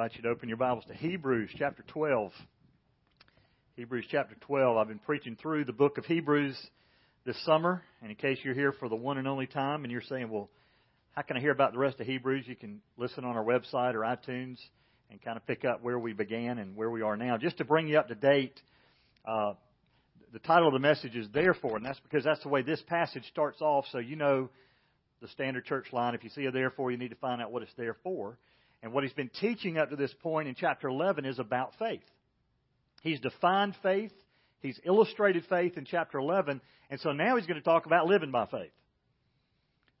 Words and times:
invite 0.00 0.16
you 0.16 0.22
to 0.22 0.30
open 0.30 0.48
your 0.48 0.56
Bibles 0.56 0.86
to 0.86 0.94
Hebrews 0.94 1.50
chapter 1.58 1.84
12. 1.88 2.32
Hebrews 3.76 4.06
chapter 4.10 4.34
12. 4.46 4.78
I've 4.78 4.88
been 4.88 4.98
preaching 4.98 5.36
through 5.36 5.66
the 5.66 5.74
book 5.74 5.98
of 5.98 6.06
Hebrews 6.06 6.56
this 7.26 7.36
summer. 7.44 7.82
And 8.00 8.10
in 8.10 8.16
case 8.16 8.38
you're 8.42 8.54
here 8.54 8.72
for 8.72 8.88
the 8.88 8.96
one 8.96 9.18
and 9.18 9.28
only 9.28 9.46
time 9.46 9.84
and 9.84 9.92
you're 9.92 10.00
saying, 10.00 10.30
well, 10.30 10.48
how 11.14 11.20
can 11.20 11.36
I 11.36 11.40
hear 11.40 11.50
about 11.50 11.74
the 11.74 11.78
rest 11.78 12.00
of 12.00 12.06
Hebrews? 12.06 12.46
You 12.46 12.56
can 12.56 12.80
listen 12.96 13.26
on 13.26 13.36
our 13.36 13.44
website 13.44 13.92
or 13.92 13.98
iTunes 13.98 14.56
and 15.10 15.20
kind 15.20 15.36
of 15.36 15.46
pick 15.46 15.66
up 15.66 15.82
where 15.82 15.98
we 15.98 16.14
began 16.14 16.56
and 16.56 16.74
where 16.76 16.88
we 16.88 17.02
are 17.02 17.18
now. 17.18 17.36
Just 17.36 17.58
to 17.58 17.66
bring 17.66 17.86
you 17.86 17.98
up 17.98 18.08
to 18.08 18.14
date, 18.14 18.58
uh, 19.26 19.52
the 20.32 20.38
title 20.38 20.68
of 20.68 20.72
the 20.72 20.80
message 20.80 21.14
is 21.14 21.26
Therefore, 21.30 21.76
and 21.76 21.84
that's 21.84 22.00
because 22.00 22.24
that's 22.24 22.42
the 22.42 22.48
way 22.48 22.62
this 22.62 22.80
passage 22.86 23.24
starts 23.30 23.60
off, 23.60 23.84
so 23.92 23.98
you 23.98 24.16
know 24.16 24.48
the 25.20 25.28
standard 25.28 25.66
church 25.66 25.92
line. 25.92 26.14
If 26.14 26.24
you 26.24 26.30
see 26.30 26.46
a 26.46 26.50
therefore, 26.50 26.90
you 26.90 26.96
need 26.96 27.10
to 27.10 27.16
find 27.16 27.42
out 27.42 27.52
what 27.52 27.62
it's 27.62 27.74
there 27.76 27.98
for. 28.02 28.38
And 28.82 28.92
what 28.92 29.04
he's 29.04 29.12
been 29.12 29.30
teaching 29.40 29.78
up 29.78 29.90
to 29.90 29.96
this 29.96 30.14
point 30.22 30.48
in 30.48 30.54
chapter 30.54 30.88
11 30.88 31.24
is 31.24 31.38
about 31.38 31.72
faith. 31.78 32.02
He's 33.02 33.20
defined 33.20 33.76
faith, 33.82 34.12
he's 34.60 34.78
illustrated 34.84 35.44
faith 35.48 35.76
in 35.76 35.84
chapter 35.84 36.18
11, 36.18 36.60
and 36.90 37.00
so 37.00 37.12
now 37.12 37.36
he's 37.36 37.46
going 37.46 37.60
to 37.60 37.64
talk 37.64 37.86
about 37.86 38.06
living 38.06 38.30
by 38.30 38.46
faith. 38.46 38.72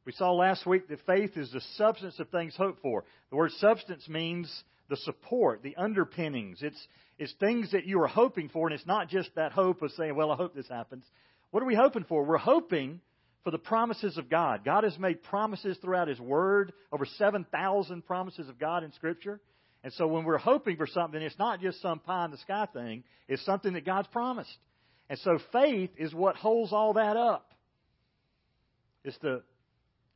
We 0.04 0.12
saw 0.12 0.32
last 0.32 0.66
week 0.66 0.88
that 0.88 1.04
faith 1.06 1.36
is 1.36 1.52
the 1.52 1.60
substance 1.76 2.18
of 2.18 2.28
things 2.30 2.56
hoped 2.56 2.82
for. 2.82 3.04
The 3.30 3.36
word 3.36 3.52
substance 3.52 4.08
means 4.08 4.64
the 4.88 4.96
support, 4.96 5.62
the 5.62 5.76
underpinnings. 5.76 6.58
It's, 6.62 6.86
it's 7.18 7.32
things 7.34 7.72
that 7.72 7.86
you 7.86 8.00
are 8.00 8.08
hoping 8.08 8.48
for, 8.48 8.66
and 8.66 8.74
it's 8.74 8.86
not 8.86 9.08
just 9.08 9.30
that 9.36 9.52
hope 9.52 9.82
of 9.82 9.92
saying, 9.92 10.16
well, 10.16 10.30
I 10.30 10.36
hope 10.36 10.54
this 10.54 10.68
happens. 10.68 11.04
What 11.50 11.62
are 11.62 11.66
we 11.66 11.74
hoping 11.74 12.04
for? 12.04 12.24
We're 12.24 12.38
hoping 12.38 13.00
for 13.44 13.50
the 13.50 13.58
promises 13.58 14.18
of 14.18 14.28
God. 14.28 14.64
God 14.64 14.84
has 14.84 14.98
made 14.98 15.22
promises 15.22 15.78
throughout 15.80 16.08
His 16.08 16.20
Word, 16.20 16.72
over 16.92 17.06
7,000 17.06 18.04
promises 18.04 18.48
of 18.48 18.58
God 18.58 18.84
in 18.84 18.92
Scripture. 18.92 19.40
And 19.82 19.92
so 19.94 20.06
when 20.06 20.24
we're 20.24 20.38
hoping 20.38 20.76
for 20.76 20.86
something, 20.86 21.20
it's 21.20 21.38
not 21.38 21.60
just 21.60 21.80
some 21.80 22.00
pie 22.00 22.26
in 22.26 22.30
the 22.30 22.38
sky 22.38 22.66
thing, 22.72 23.04
it's 23.28 23.44
something 23.44 23.72
that 23.72 23.86
God's 23.86 24.08
promised. 24.08 24.54
And 25.08 25.18
so 25.20 25.38
faith 25.52 25.90
is 25.96 26.14
what 26.14 26.36
holds 26.36 26.72
all 26.72 26.94
that 26.94 27.16
up. 27.16 27.52
It's 29.04 29.16
the 29.18 29.42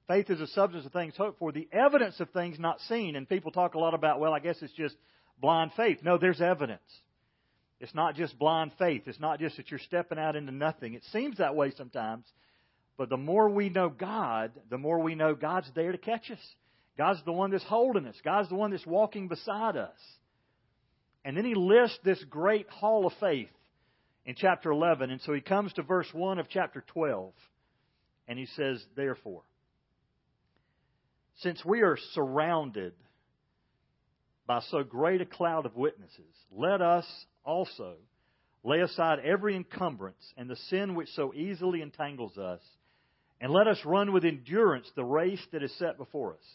faith 0.07 0.29
is 0.29 0.39
the 0.39 0.47
substance 0.49 0.85
of 0.85 0.93
things 0.93 1.15
hoped 1.17 1.39
for, 1.39 1.51
the 1.51 1.69
evidence 1.73 2.21
of 2.21 2.31
things 2.31 2.59
not 2.59 2.81
seen. 2.89 3.17
And 3.17 3.29
people 3.29 3.51
talk 3.51 3.75
a 3.75 3.79
lot 3.79 3.95
about, 3.95 4.21
well, 4.21 4.35
I 4.35 4.39
guess 4.39 4.57
it's 4.61 4.75
just 4.75 4.95
blind 5.41 5.73
faith. 5.77 5.99
No, 6.03 6.19
there's 6.19 6.41
evidence. 6.41 6.83
It's 7.81 7.95
not 7.95 8.15
just 8.15 8.39
blind 8.39 8.73
faith. 8.79 9.03
It's 9.07 9.21
not 9.21 9.41
just 9.41 9.57
that 9.57 9.71
you're 9.71 9.81
stepping 9.81 10.19
out 10.19 10.37
into 10.37 10.53
nothing. 10.53 10.95
It 10.95 11.03
seems 11.13 11.39
that 11.39 11.57
way 11.57 11.73
sometimes, 11.77 12.25
but 12.97 13.09
the 13.09 13.17
more 13.17 13.49
we 13.49 13.69
know 13.69 13.89
God, 13.89 14.53
the 14.71 14.79
more 14.79 15.01
we 15.01 15.15
know 15.15 15.35
God's 15.35 15.71
there 15.75 15.93
to 15.93 15.99
catch 15.99 16.31
us. 16.31 16.39
God's 16.97 17.25
the 17.25 17.33
one 17.33 17.51
that's 17.51 17.65
holding 17.65 18.07
us. 18.07 18.17
God's 18.25 18.49
the 18.49 18.55
one 18.55 18.71
that's 18.71 18.87
walking 18.87 19.27
beside 19.27 19.77
us. 19.77 19.99
And 21.25 21.37
then 21.37 21.45
he 21.45 21.55
lists 21.55 21.99
this 22.05 22.23
great 22.31 22.69
hall 22.69 23.07
of 23.07 23.13
faith 23.19 23.49
in 24.25 24.37
chapter 24.37 24.71
11. 24.71 25.11
And 25.11 25.21
so 25.23 25.33
he 25.33 25.41
comes 25.41 25.73
to 25.73 25.83
verse 25.83 26.07
1 26.13 26.39
of 26.39 26.49
chapter 26.49 26.85
12. 26.89 27.33
And 28.29 28.39
he 28.39 28.47
says, 28.47 28.85
Therefore, 28.95 29.43
since 31.39 31.65
we 31.65 31.81
are 31.83 31.99
surrounded 32.13 32.93
by 34.47 34.61
so 34.71 34.85
great 34.85 35.21
a 35.21 35.27
cloud 35.27 35.67
of 35.67 35.75
witnesses, 35.75 36.33
let 36.53 36.81
us 36.81 37.07
also 37.45 37.95
lay 38.63 38.81
aside 38.81 39.19
every 39.19 39.57
encumbrance 39.57 40.33
and 40.37 40.49
the 40.49 40.57
sin 40.69 40.95
which 40.95 41.09
so 41.17 41.35
easily 41.35 41.83
entangles 41.83 42.39
us 42.39 42.61
and 43.45 43.53
let 43.53 43.69
us 43.69 43.79
run 43.85 44.11
with 44.15 44.25
endurance 44.25 44.91
the 44.97 45.05
race 45.05 45.47
that 45.53 45.63
is 45.63 45.77
set 45.77 45.99
before 45.99 46.33
us, 46.33 46.47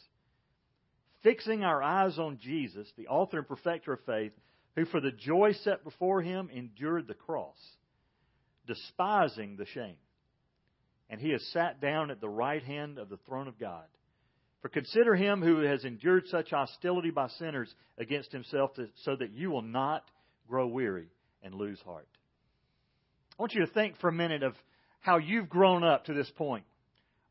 fixing 1.21 1.63
our 1.63 1.83
eyes 1.83 2.17
on 2.17 2.39
Jesus, 2.41 2.91
the 2.97 3.05
author 3.05 3.37
and 3.37 3.47
perfecter 3.47 3.93
of 3.93 3.99
faith, 4.07 4.31
who 4.75 4.85
for 4.85 4.99
the 4.99 5.11
joy 5.11 5.51
set 5.63 5.83
before 5.83 6.23
him 6.23 6.49
endured 6.51 7.07
the 7.07 7.13
cross, 7.13 7.59
despising 8.65 9.55
the 9.55 9.67
shame. 9.67 9.97
And 11.11 11.21
he 11.21 11.29
has 11.29 11.45
sat 11.53 11.79
down 11.79 12.09
at 12.09 12.21
the 12.21 12.27
right 12.27 12.63
hand 12.63 12.97
of 12.97 13.07
the 13.07 13.19
throne 13.27 13.47
of 13.47 13.59
God. 13.59 13.85
For 14.63 14.69
consider 14.69 15.15
him 15.15 15.43
who 15.43 15.59
has 15.59 15.85
endured 15.85 16.23
such 16.29 16.49
hostility 16.49 17.11
by 17.11 17.27
sinners 17.37 17.71
against 17.99 18.31
himself, 18.31 18.71
so 19.03 19.15
that 19.15 19.31
you 19.31 19.51
will 19.51 19.61
not 19.61 20.05
grow 20.47 20.65
weary 20.65 21.09
and 21.43 21.53
lose 21.53 21.79
heart. 21.81 22.07
I 23.37 23.43
want 23.43 23.53
you 23.53 23.63
to 23.63 23.71
think 23.71 23.99
for 23.99 24.07
a 24.07 24.11
minute 24.11 24.41
of 24.41 24.55
how 25.01 25.17
you've 25.17 25.49
grown 25.49 25.83
up 25.83 26.05
to 26.05 26.15
this 26.15 26.31
point. 26.31 26.65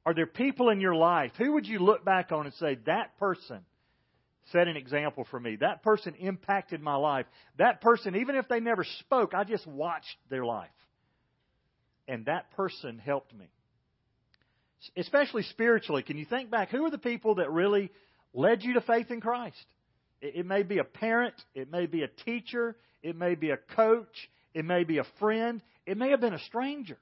Are 0.06 0.14
there 0.14 0.26
people 0.26 0.70
in 0.70 0.81
your 0.81 0.94
life? 0.94 1.32
Who 1.38 1.53
would 1.53 1.66
you 1.66 1.81
look 1.81 2.04
back 2.04 2.32
on 2.32 2.47
and 2.47 2.54
say, 2.54 2.78
that 2.86 3.19
person 3.19 3.60
set 4.53 4.69
an 4.69 4.76
example 4.76 5.26
for 5.31 5.38
me? 5.38 5.56
That 5.56 5.82
person 5.82 6.14
impacted 6.14 6.81
my 6.81 6.94
life. 6.94 7.26
That 7.59 7.81
person, 7.81 8.16
even 8.16 8.37
if 8.37 8.48
they 8.48 8.60
never 8.60 8.84
spoke, 9.00 9.34
I 9.34 9.44
just 9.44 9.66
watched 9.66 10.16
their 10.31 10.44
life. 10.44 10.70
And 12.06 12.25
that 12.26 12.50
person 12.53 12.98
helped 12.98 13.34
me. 13.34 13.47
Especially 14.97 15.42
spiritually. 15.42 16.03
Can 16.03 16.16
you 16.16 16.25
think 16.25 16.50
back? 16.50 16.70
Who 16.70 16.87
are 16.87 16.91
the 16.91 16.98
people 16.98 17.34
that 17.34 17.50
really 17.50 17.91
led 18.32 18.62
you 18.62 18.75
to 18.75 18.81
faith 18.81 19.10
in 19.10 19.20
Christ? 19.20 19.56
It 20.20 20.47
may 20.47 20.62
be 20.62 20.78
a 20.78 20.84
parent, 20.84 21.34
it 21.54 21.70
may 21.70 21.87
be 21.87 22.03
a 22.03 22.08
teacher, 22.08 22.76
it 23.03 23.16
may 23.16 23.34
be 23.34 23.50
a 23.50 23.56
coach, 23.56 24.31
it 24.54 24.64
may 24.64 24.84
be 24.84 24.98
a 24.98 25.04
friend, 25.20 25.62
it 25.87 25.97
may 25.97 26.10
have 26.10 26.20
been 26.20 26.34
a 26.34 26.41
stranger. 26.41 26.98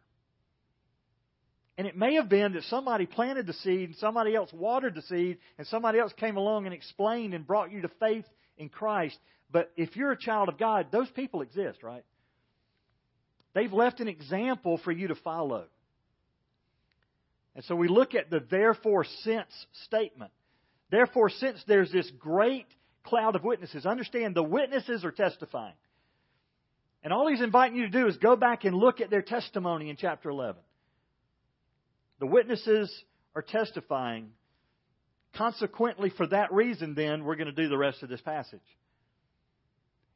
And 1.78 1.86
it 1.86 1.96
may 1.96 2.14
have 2.14 2.28
been 2.28 2.54
that 2.54 2.64
somebody 2.64 3.04
planted 3.04 3.46
the 3.46 3.52
seed 3.52 3.90
and 3.90 3.96
somebody 3.98 4.34
else 4.34 4.50
watered 4.52 4.94
the 4.94 5.02
seed 5.02 5.38
and 5.58 5.66
somebody 5.66 5.98
else 5.98 6.12
came 6.14 6.36
along 6.36 6.64
and 6.64 6.74
explained 6.74 7.34
and 7.34 7.46
brought 7.46 7.70
you 7.70 7.82
to 7.82 7.90
faith 8.00 8.24
in 8.56 8.70
Christ. 8.70 9.18
But 9.50 9.70
if 9.76 9.94
you're 9.94 10.12
a 10.12 10.18
child 10.18 10.48
of 10.48 10.58
God, 10.58 10.86
those 10.90 11.10
people 11.10 11.42
exist, 11.42 11.82
right? 11.82 12.04
They've 13.54 13.72
left 13.72 14.00
an 14.00 14.08
example 14.08 14.78
for 14.78 14.90
you 14.90 15.08
to 15.08 15.14
follow. 15.16 15.64
And 17.54 17.64
so 17.64 17.74
we 17.74 17.88
look 17.88 18.14
at 18.14 18.30
the 18.30 18.40
therefore 18.40 19.04
since 19.24 19.48
statement. 19.84 20.30
Therefore, 20.90 21.30
since 21.30 21.62
there's 21.66 21.90
this 21.90 22.10
great 22.18 22.66
cloud 23.02 23.34
of 23.34 23.44
witnesses, 23.44 23.86
understand 23.86 24.34
the 24.34 24.42
witnesses 24.42 25.04
are 25.04 25.10
testifying. 25.10 25.74
And 27.02 27.12
all 27.12 27.28
he's 27.28 27.40
inviting 27.40 27.76
you 27.76 27.84
to 27.84 27.90
do 27.90 28.08
is 28.08 28.16
go 28.18 28.36
back 28.36 28.64
and 28.64 28.76
look 28.76 29.00
at 29.00 29.10
their 29.10 29.22
testimony 29.22 29.90
in 29.90 29.96
chapter 29.96 30.28
11. 30.28 30.60
The 32.20 32.26
witnesses 32.26 32.92
are 33.34 33.42
testifying. 33.42 34.30
Consequently, 35.36 36.10
for 36.16 36.26
that 36.28 36.52
reason, 36.52 36.94
then, 36.94 37.24
we're 37.24 37.36
going 37.36 37.46
to 37.46 37.52
do 37.52 37.68
the 37.68 37.76
rest 37.76 38.02
of 38.02 38.08
this 38.08 38.20
passage. 38.22 38.60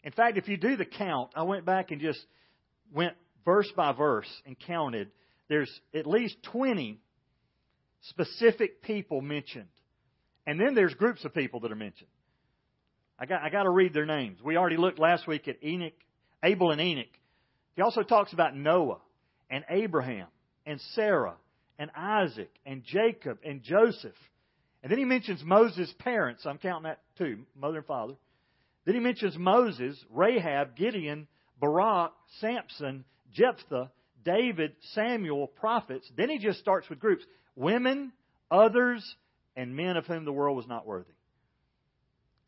In 0.03 0.13
fact, 0.13 0.39
if 0.39 0.49
you 0.49 0.57
do 0.57 0.77
the 0.77 0.87
count, 0.87 1.31
I 1.37 1.43
went 1.43 1.67
back 1.67 1.91
and 1.91 2.01
just 2.01 2.21
went 2.95 3.15
verse 3.45 3.71
by 3.77 3.93
verse 3.93 4.31
and 4.47 4.57
counted. 4.59 5.11
There's 5.49 5.71
at 5.95 6.07
least 6.07 6.37
20 6.45 7.01
specific 8.03 8.83
people 8.83 9.21
mentioned. 9.21 9.69
And 10.47 10.59
then 10.59 10.75
there's 10.75 10.95
groups 10.95 11.25
of 11.25 11.35
people 11.35 11.61
that 11.61 11.73
are 11.73 11.77
mentioned. 11.77 12.09
I 13.19 13.27
got, 13.27 13.43
I 13.43 13.51
got 13.51 13.65
to 13.65 13.71
read 13.71 13.93
their 13.93 14.07
names. 14.07 14.39
We 14.43 14.57
already 14.57 14.79
looked 14.79 14.99
last 14.99 15.27
week 15.27 15.47
at 15.49 15.63
Enoch, 15.63 15.93
Abel 16.43 16.71
and 16.71 16.81
Enoch. 16.81 17.13
He 17.77 17.83
also 17.83 18.03
talks 18.03 18.33
about 18.33 18.57
Noah 18.57 19.01
and 19.51 19.65
Abraham 19.69 20.29
and 20.65 20.81
Sarah 20.95 21.35
and 21.81 21.91
Isaac 21.97 22.51
and 22.67 22.85
Jacob 22.85 23.39
and 23.43 23.63
Joseph. 23.63 24.15
And 24.83 24.93
then 24.93 24.99
he 24.99 25.07
mentions 25.07 25.43
Moses' 25.43 25.93
parents. 25.99 26.45
I'm 26.45 26.59
counting 26.59 26.85
that 26.85 27.01
too, 27.17 27.39
mother 27.57 27.79
and 27.79 27.87
father. 27.87 28.15
Then 28.85 28.95
he 28.95 29.01
mentions 29.01 29.37
Moses, 29.37 29.99
Rahab, 30.11 30.77
Gideon, 30.77 31.27
Barak, 31.59 32.13
Samson, 32.41 33.05
Jephthah, 33.33 33.91
David, 34.25 34.77
Samuel, 34.93 35.47
prophets. 35.47 36.09
Then 36.17 36.29
he 36.29 36.39
just 36.39 36.61
starts 36.61 36.89
with 36.91 37.01
groups 37.01 37.25
women, 37.57 38.13
others, 38.51 39.17
and 39.57 39.75
men 39.75 39.97
of 39.97 40.07
whom 40.07 40.27
the 40.27 40.33
world 40.33 40.57
was 40.57 40.67
not 40.67 40.87
worthy. 40.87 41.13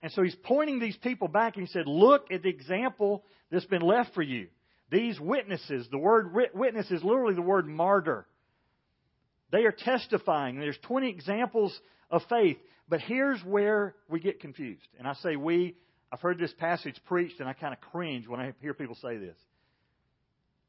And 0.02 0.12
so 0.12 0.22
he's 0.22 0.36
pointing 0.42 0.78
these 0.78 0.96
people 0.98 1.28
back 1.28 1.56
and 1.56 1.66
he 1.66 1.72
said, 1.72 1.86
Look 1.86 2.30
at 2.30 2.42
the 2.42 2.50
example 2.50 3.24
that's 3.50 3.64
been 3.64 3.82
left 3.82 4.14
for 4.14 4.22
you. 4.22 4.48
These 4.90 5.18
witnesses, 5.18 5.88
the 5.90 5.98
word 5.98 6.34
witness 6.52 6.90
is 6.90 7.02
literally 7.02 7.34
the 7.34 7.40
word 7.40 7.66
martyr. 7.66 8.26
They 9.52 9.64
are 9.64 9.72
testifying. 9.72 10.58
There's 10.58 10.78
20 10.82 11.08
examples 11.08 11.78
of 12.10 12.22
faith. 12.28 12.56
But 12.88 13.00
here's 13.00 13.40
where 13.44 13.94
we 14.08 14.18
get 14.18 14.40
confused. 14.40 14.88
And 14.98 15.06
I 15.06 15.14
say 15.14 15.36
we, 15.36 15.76
I've 16.10 16.20
heard 16.20 16.38
this 16.38 16.52
passage 16.58 16.96
preached 17.06 17.38
and 17.38 17.48
I 17.48 17.52
kind 17.52 17.72
of 17.72 17.80
cringe 17.92 18.26
when 18.26 18.40
I 18.40 18.52
hear 18.60 18.74
people 18.74 18.96
say 19.00 19.18
this. 19.18 19.36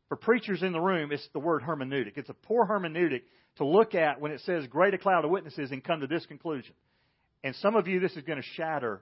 For 0.09 0.17
preachers 0.17 0.61
in 0.61 0.73
the 0.73 0.79
room, 0.79 1.11
it's 1.11 1.27
the 1.33 1.39
word 1.39 1.63
hermeneutic. 1.63 2.17
It's 2.17 2.29
a 2.29 2.35
poor 2.35 2.67
hermeneutic 2.67 3.21
to 3.57 3.65
look 3.65 3.95
at 3.95 4.19
when 4.19 4.31
it 4.31 4.41
says 4.41 4.67
great 4.67 4.93
a 4.93 4.97
cloud 4.97 5.25
of 5.25 5.31
witnesses 5.31 5.71
and 5.71 5.83
come 5.83 6.01
to 6.01 6.07
this 6.07 6.25
conclusion. 6.25 6.75
And 7.43 7.55
some 7.55 7.75
of 7.75 7.87
you, 7.87 7.99
this 7.99 8.15
is 8.15 8.23
going 8.23 8.41
to 8.41 8.47
shatter 8.55 9.01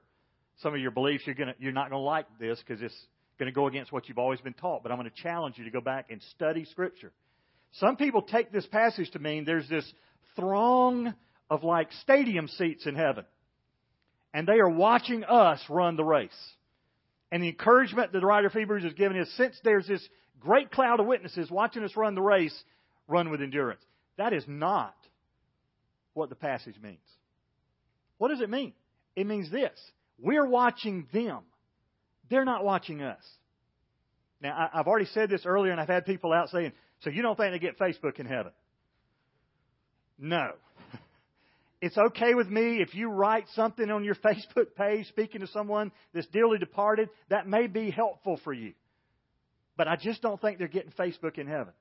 some 0.61 0.73
of 0.73 0.79
your 0.79 0.91
beliefs. 0.91 1.23
You're, 1.25 1.35
going 1.35 1.49
to, 1.49 1.55
you're 1.59 1.73
not 1.73 1.89
going 1.89 1.99
to 1.99 2.05
like 2.05 2.27
this 2.39 2.59
because 2.59 2.81
it's 2.81 2.95
going 3.39 3.51
to 3.51 3.55
go 3.55 3.67
against 3.67 3.91
what 3.91 4.07
you've 4.07 4.19
always 4.19 4.39
been 4.41 4.53
taught. 4.53 4.83
But 4.83 4.91
I'm 4.91 4.97
going 4.97 5.09
to 5.09 5.21
challenge 5.21 5.57
you 5.57 5.65
to 5.65 5.71
go 5.71 5.81
back 5.81 6.07
and 6.09 6.21
study 6.35 6.65
Scripture. 6.65 7.11
Some 7.73 7.95
people 7.95 8.21
take 8.21 8.51
this 8.51 8.65
passage 8.65 9.11
to 9.11 9.19
mean 9.19 9.45
there's 9.45 9.69
this 9.69 9.89
throng 10.35 11.13
of 11.49 11.63
like 11.63 11.91
stadium 12.01 12.47
seats 12.47 12.85
in 12.85 12.95
heaven. 12.95 13.25
And 14.33 14.47
they 14.47 14.59
are 14.59 14.69
watching 14.69 15.23
us 15.23 15.61
run 15.69 15.95
the 15.95 16.03
race. 16.03 16.29
And 17.31 17.43
the 17.43 17.49
encouragement 17.49 18.11
that 18.11 18.19
the 18.19 18.25
writer 18.25 18.47
of 18.47 18.53
Hebrews 18.53 18.83
is 18.83 18.93
giving 18.93 19.17
is 19.17 19.31
since 19.35 19.57
there's 19.63 19.87
this 19.87 20.05
great 20.39 20.71
cloud 20.71 20.99
of 20.99 21.05
witnesses 21.05 21.49
watching 21.49 21.83
us 21.83 21.95
run 21.95 22.15
the 22.15 22.21
race, 22.21 22.57
run 23.07 23.29
with 23.29 23.41
endurance. 23.41 23.81
That 24.17 24.33
is 24.33 24.43
not 24.47 24.95
what 26.13 26.29
the 26.29 26.35
passage 26.35 26.75
means. 26.81 26.99
What 28.17 28.29
does 28.29 28.41
it 28.41 28.49
mean? 28.49 28.73
It 29.15 29.27
means 29.27 29.49
this 29.49 29.71
we're 30.19 30.45
watching 30.45 31.07
them, 31.13 31.39
they're 32.29 32.45
not 32.45 32.63
watching 32.63 33.01
us. 33.01 33.23
Now, 34.41 34.69
I've 34.73 34.87
already 34.87 35.05
said 35.05 35.29
this 35.29 35.45
earlier, 35.45 35.71
and 35.71 35.79
I've 35.79 35.87
had 35.87 36.05
people 36.05 36.33
out 36.33 36.49
saying, 36.49 36.71
So 37.01 37.09
you 37.09 37.21
don't 37.21 37.35
think 37.35 37.53
they 37.53 37.59
get 37.59 37.79
Facebook 37.79 38.19
in 38.19 38.25
heaven? 38.25 38.51
No. 40.17 40.51
It's 41.83 41.97
okay 41.97 42.35
with 42.35 42.47
me 42.47 42.79
if 42.79 42.93
you 42.93 43.09
write 43.09 43.45
something 43.55 43.89
on 43.89 44.03
your 44.03 44.13
Facebook 44.23 44.75
page 44.77 45.07
speaking 45.07 45.41
to 45.41 45.47
someone 45.47 45.91
that's 46.13 46.27
dearly 46.27 46.59
departed. 46.59 47.09
That 47.29 47.47
may 47.47 47.65
be 47.65 47.89
helpful 47.89 48.39
for 48.43 48.53
you. 48.53 48.73
But 49.77 49.87
I 49.87 49.95
just 49.95 50.21
don't 50.21 50.39
think 50.39 50.59
they're 50.59 50.67
getting 50.67 50.91
Facebook 50.91 51.39
in 51.39 51.47
heaven. 51.47 51.73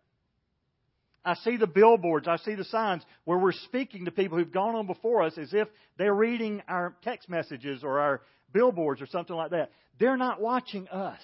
I 1.22 1.34
see 1.34 1.58
the 1.58 1.66
billboards, 1.66 2.26
I 2.28 2.38
see 2.38 2.54
the 2.54 2.64
signs 2.64 3.02
where 3.24 3.36
we're 3.36 3.52
speaking 3.52 4.06
to 4.06 4.10
people 4.10 4.38
who've 4.38 4.50
gone 4.50 4.74
on 4.74 4.86
before 4.86 5.22
us 5.22 5.36
as 5.36 5.52
if 5.52 5.68
they're 5.98 6.14
reading 6.14 6.62
our 6.66 6.94
text 7.02 7.28
messages 7.28 7.84
or 7.84 8.00
our 8.00 8.22
billboards 8.54 9.02
or 9.02 9.06
something 9.06 9.36
like 9.36 9.50
that. 9.50 9.70
They're 9.98 10.16
not 10.16 10.40
watching 10.40 10.88
us. 10.88 11.20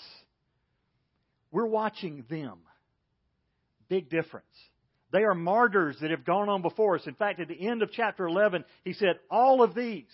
We're 1.50 1.64
watching 1.64 2.26
them. 2.28 2.58
Big 3.88 4.10
difference. 4.10 4.46
They 5.12 5.22
are 5.22 5.34
martyrs 5.34 5.96
that 6.00 6.10
have 6.10 6.24
gone 6.24 6.48
on 6.48 6.62
before 6.62 6.96
us. 6.96 7.06
In 7.06 7.14
fact, 7.14 7.40
at 7.40 7.48
the 7.48 7.68
end 7.68 7.82
of 7.82 7.92
chapter 7.92 8.26
11, 8.26 8.64
he 8.84 8.92
said, 8.92 9.18
all 9.30 9.62
of 9.62 9.74
these, 9.74 10.04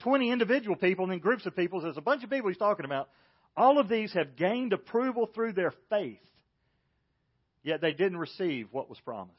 20 0.00 0.30
individual 0.30 0.76
people 0.76 1.04
and 1.04 1.12
then 1.12 1.18
groups 1.20 1.46
of 1.46 1.56
people, 1.56 1.80
there's 1.80 1.96
a 1.96 2.02
bunch 2.02 2.22
of 2.22 2.30
people 2.30 2.48
he's 2.48 2.58
talking 2.58 2.84
about, 2.84 3.08
all 3.56 3.78
of 3.78 3.88
these 3.88 4.12
have 4.12 4.36
gained 4.36 4.72
approval 4.72 5.28
through 5.34 5.52
their 5.52 5.72
faith 5.90 6.18
Yet 7.62 7.80
they 7.80 7.92
didn't 7.92 8.18
receive 8.18 8.68
what 8.72 8.88
was 8.88 8.98
promised. 9.00 9.38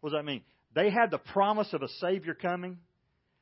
What 0.00 0.10
does 0.10 0.18
that 0.18 0.24
mean? 0.24 0.42
They 0.74 0.90
had 0.90 1.10
the 1.10 1.18
promise 1.18 1.72
of 1.72 1.82
a 1.82 1.88
Savior 2.00 2.34
coming. 2.34 2.78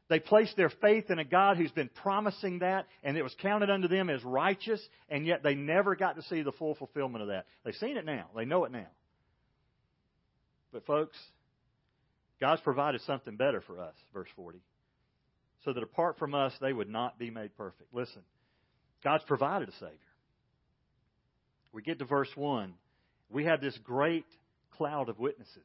They 0.09 0.21
placed 0.21 0.57
their 0.57 0.71
faith 0.81 1.11
in 1.11 1.19
a 1.19 1.25
God 1.25 1.57
who's 1.57 1.73
been 1.73 1.91
promising 2.03 2.61
that, 2.61 2.87
and 3.03 3.17
it 3.17 3.23
was 3.23 3.35
counted 3.43 3.71
unto 3.71 3.89
them 3.89 4.09
as 4.09 4.23
righteous, 4.23 4.81
and 5.09 5.27
yet 5.27 5.43
they 5.43 5.55
never 5.55 5.97
got 5.97 6.17
to 6.17 6.23
see 6.23 6.43
the 6.43 6.53
full 6.53 6.77
fulfillment 6.77 7.23
of 7.23 7.29
that. 7.29 7.47
They've 7.65 7.75
seen 7.75 7.97
it 7.97 8.05
now. 8.05 8.27
They 8.37 8.45
know 8.45 8.65
it 8.65 8.73
now. 8.73 8.87
But, 10.73 10.87
folks, 10.87 11.17
God's 12.41 12.61
provided 12.61 13.01
something 13.03 13.37
better 13.37 13.61
for 13.61 13.81
us, 13.81 13.95
verse 14.13 14.29
40. 14.37 14.61
So 15.65 15.73
that 15.73 15.83
apart 15.83 16.19
from 16.19 16.35
us, 16.35 16.53
they 16.61 16.73
would 16.73 16.89
not 16.89 17.19
be 17.19 17.31
made 17.31 17.57
perfect. 17.57 17.93
Listen, 17.93 18.23
God's 19.03 19.25
provided 19.25 19.69
a 19.69 19.73
Savior. 19.73 19.97
We 21.73 21.83
get 21.83 21.99
to 21.99 22.05
verse 22.05 22.31
1 22.37 22.75
we 23.29 23.45
have 23.45 23.61
this 23.61 23.77
great 23.83 24.27
cloud 24.77 25.09
of 25.09 25.19
witnesses. 25.19 25.57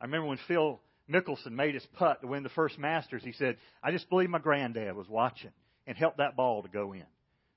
I 0.00 0.04
remember 0.04 0.28
when 0.28 0.38
Phil 0.46 0.80
Mickelson 1.10 1.52
made 1.52 1.74
his 1.74 1.86
putt 1.94 2.22
to 2.22 2.26
win 2.26 2.42
the 2.42 2.48
first 2.50 2.78
Masters, 2.78 3.22
he 3.24 3.32
said, 3.32 3.56
I 3.82 3.90
just 3.90 4.08
believe 4.08 4.30
my 4.30 4.38
granddad 4.38 4.96
was 4.96 5.08
watching 5.08 5.50
and 5.86 5.96
helped 5.96 6.18
that 6.18 6.36
ball 6.36 6.62
to 6.62 6.68
go 6.68 6.92
in. 6.92 7.04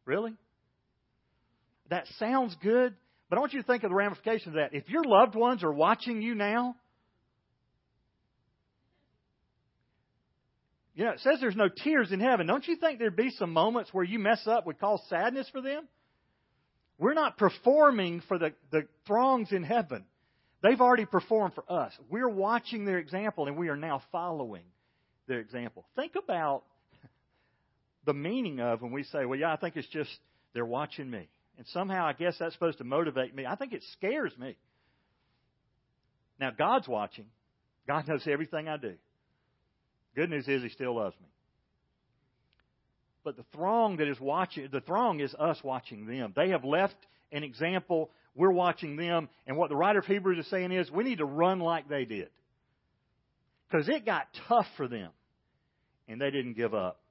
Really? 0.05 0.33
That 1.89 2.05
sounds 2.19 2.55
good, 2.61 2.95
but 3.29 3.37
I 3.37 3.39
want 3.39 3.53
you 3.53 3.61
to 3.61 3.67
think 3.67 3.83
of 3.83 3.89
the 3.89 3.95
ramifications 3.95 4.47
of 4.47 4.53
that. 4.53 4.73
If 4.73 4.89
your 4.89 5.03
loved 5.05 5.35
ones 5.35 5.63
are 5.63 5.71
watching 5.71 6.21
you 6.21 6.35
now, 6.35 6.75
you 10.93 11.05
know, 11.05 11.11
it 11.11 11.21
says 11.21 11.37
there's 11.39 11.55
no 11.55 11.69
tears 11.69 12.11
in 12.11 12.19
heaven. 12.19 12.47
Don't 12.47 12.67
you 12.67 12.75
think 12.75 12.99
there'd 12.99 13.15
be 13.15 13.29
some 13.31 13.53
moments 13.53 13.93
where 13.93 14.03
you 14.03 14.19
mess 14.19 14.45
up 14.45 14.65
would 14.65 14.79
cause 14.79 15.01
sadness 15.09 15.47
for 15.51 15.61
them? 15.61 15.87
We're 16.97 17.13
not 17.13 17.37
performing 17.37 18.21
for 18.27 18.37
the, 18.39 18.53
the 18.71 18.87
throngs 19.05 19.51
in 19.51 19.63
heaven. 19.63 20.05
They've 20.67 20.81
already 20.81 21.05
performed 21.05 21.53
for 21.53 21.63
us. 21.71 21.93
We're 22.09 22.27
watching 22.27 22.83
their 22.83 22.97
example 22.97 23.47
and 23.47 23.55
we 23.55 23.69
are 23.69 23.77
now 23.77 24.01
following 24.11 24.63
their 25.25 25.39
example. 25.39 25.85
Think 25.95 26.13
about 26.21 26.63
the 28.05 28.13
meaning 28.13 28.59
of 28.59 28.81
when 28.81 28.91
we 28.91 29.03
say, 29.03 29.25
well, 29.25 29.39
yeah, 29.39 29.53
I 29.53 29.55
think 29.55 29.77
it's 29.77 29.87
just 29.87 30.09
they're 30.53 30.65
watching 30.65 31.09
me. 31.09 31.29
And 31.57 31.65
somehow 31.67 32.05
I 32.05 32.13
guess 32.13 32.35
that's 32.37 32.53
supposed 32.53 32.79
to 32.79 32.83
motivate 32.83 33.33
me. 33.33 33.45
I 33.45 33.55
think 33.55 33.71
it 33.71 33.81
scares 33.93 34.33
me. 34.37 34.57
Now, 36.39 36.51
God's 36.51 36.87
watching. 36.87 37.27
God 37.87 38.07
knows 38.07 38.27
everything 38.27 38.67
I 38.67 38.75
do. 38.77 38.95
Good 40.15 40.29
news 40.29 40.47
is 40.49 40.63
He 40.63 40.69
still 40.69 40.95
loves 40.95 41.15
me 41.21 41.27
but 43.27 43.35
the 43.35 43.43
throng 43.53 43.97
that 43.97 44.07
is 44.07 44.17
watching, 44.21 44.69
the 44.71 44.79
throng 44.79 45.19
is 45.19 45.35
us 45.35 45.57
watching 45.61 46.05
them. 46.07 46.31
They 46.33 46.51
have 46.51 46.63
left 46.63 46.95
an 47.33 47.43
example. 47.43 48.09
We're 48.37 48.51
watching 48.51 48.95
them. 48.95 49.27
And 49.47 49.57
what 49.57 49.69
the 49.69 49.75
writer 49.75 49.99
of 49.99 50.05
Hebrews 50.05 50.45
is 50.45 50.49
saying 50.49 50.71
is 50.71 50.89
we 50.91 51.03
need 51.03 51.17
to 51.17 51.25
run 51.25 51.59
like 51.59 51.89
they 51.89 52.05
did. 52.05 52.29
Because 53.69 53.89
it 53.89 54.05
got 54.05 54.27
tough 54.47 54.67
for 54.77 54.87
them. 54.87 55.09
And 56.07 56.21
they 56.21 56.29
didn't 56.29 56.53
give 56.53 56.73
up. 56.73 57.01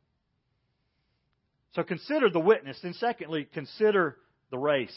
So 1.74 1.82
consider 1.82 2.30
the 2.30 2.40
witness. 2.40 2.78
And 2.82 2.94
secondly, 2.94 3.46
consider 3.52 4.16
the 4.50 4.56
race. 4.56 4.96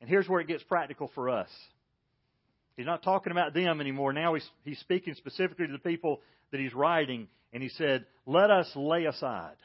And 0.00 0.10
here's 0.10 0.28
where 0.28 0.40
it 0.40 0.48
gets 0.48 0.62
practical 0.64 1.10
for 1.14 1.30
us. 1.30 1.48
He's 2.76 2.86
not 2.86 3.02
talking 3.02 3.30
about 3.30 3.54
them 3.54 3.80
anymore. 3.80 4.12
Now 4.12 4.34
he's, 4.34 4.46
he's 4.64 4.78
speaking 4.80 5.14
specifically 5.14 5.66
to 5.66 5.72
the 5.72 5.78
people 5.78 6.20
that 6.50 6.60
he's 6.60 6.74
writing. 6.74 7.28
And 7.52 7.62
he 7.62 7.70
said, 7.70 8.04
Let 8.26 8.50
us 8.50 8.70
lay 8.76 9.06
aside. 9.06 9.56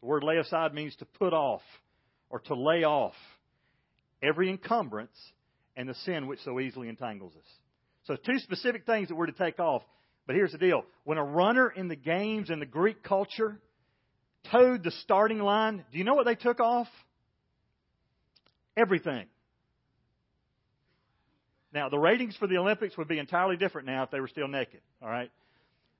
The 0.00 0.06
word 0.06 0.22
lay 0.22 0.36
aside 0.36 0.74
means 0.74 0.94
to 0.96 1.04
put 1.04 1.32
off 1.32 1.62
or 2.30 2.40
to 2.40 2.54
lay 2.54 2.84
off 2.84 3.14
every 4.22 4.50
encumbrance 4.50 5.16
and 5.76 5.88
the 5.88 5.94
sin 5.94 6.26
which 6.26 6.40
so 6.44 6.60
easily 6.60 6.88
entangles 6.88 7.34
us. 7.34 7.46
So, 8.04 8.16
two 8.16 8.38
specific 8.38 8.86
things 8.86 9.08
that 9.08 9.14
we're 9.14 9.26
to 9.26 9.32
take 9.32 9.58
off. 9.60 9.82
But 10.26 10.36
here's 10.36 10.52
the 10.52 10.58
deal 10.58 10.84
when 11.04 11.18
a 11.18 11.24
runner 11.24 11.68
in 11.68 11.88
the 11.88 11.96
games 11.96 12.50
in 12.50 12.60
the 12.60 12.66
Greek 12.66 13.02
culture 13.02 13.60
toed 14.50 14.82
the 14.82 14.90
starting 15.02 15.38
line, 15.38 15.84
do 15.92 15.98
you 15.98 16.04
know 16.04 16.14
what 16.14 16.26
they 16.26 16.34
took 16.34 16.60
off? 16.60 16.88
Everything. 18.76 19.26
Now, 21.72 21.88
the 21.88 21.98
ratings 21.98 22.36
for 22.36 22.46
the 22.46 22.56
Olympics 22.56 22.96
would 22.96 23.08
be 23.08 23.18
entirely 23.18 23.56
different 23.56 23.86
now 23.86 24.02
if 24.02 24.10
they 24.10 24.20
were 24.20 24.28
still 24.28 24.48
naked, 24.48 24.80
all 25.00 25.08
right? 25.08 25.30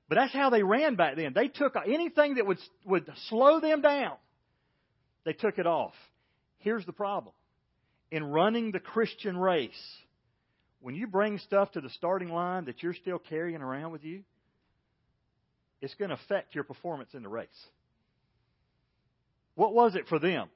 But 0.09 0.15
that's 0.15 0.33
how 0.33 0.49
they 0.49 0.63
ran 0.63 0.95
back 0.95 1.15
then. 1.15 1.31
They 1.33 1.47
took 1.47 1.75
anything 1.85 2.35
that 2.35 2.45
would, 2.45 2.57
would 2.85 3.09
slow 3.29 3.61
them 3.61 3.81
down, 3.81 4.15
they 5.23 5.33
took 5.33 5.57
it 5.57 5.67
off. 5.67 5.93
Here's 6.59 6.85
the 6.85 6.93
problem 6.93 7.33
in 8.11 8.23
running 8.23 8.71
the 8.71 8.79
Christian 8.79 9.37
race, 9.37 9.71
when 10.81 10.95
you 10.95 11.07
bring 11.07 11.37
stuff 11.39 11.71
to 11.71 11.81
the 11.81 11.89
starting 11.91 12.29
line 12.29 12.65
that 12.65 12.83
you're 12.83 12.93
still 12.93 13.19
carrying 13.19 13.61
around 13.61 13.91
with 13.91 14.03
you, 14.03 14.23
it's 15.81 15.93
going 15.95 16.09
to 16.09 16.15
affect 16.15 16.53
your 16.53 16.63
performance 16.63 17.09
in 17.13 17.23
the 17.23 17.29
race. 17.29 17.47
What 19.55 19.73
was 19.73 19.95
it 19.95 20.07
for 20.07 20.19
them? 20.19 20.49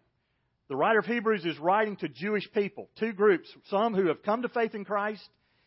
The 0.67 0.75
writer 0.75 0.99
of 0.99 1.05
Hebrews 1.05 1.45
is 1.45 1.59
writing 1.59 1.95
to 1.97 2.09
Jewish 2.09 2.51
people, 2.51 2.89
two 2.99 3.13
groups, 3.13 3.47
some 3.69 3.93
who 3.93 4.07
have 4.07 4.23
come 4.23 4.41
to 4.41 4.49
faith 4.49 4.73
in 4.73 4.83
Christ 4.83 5.21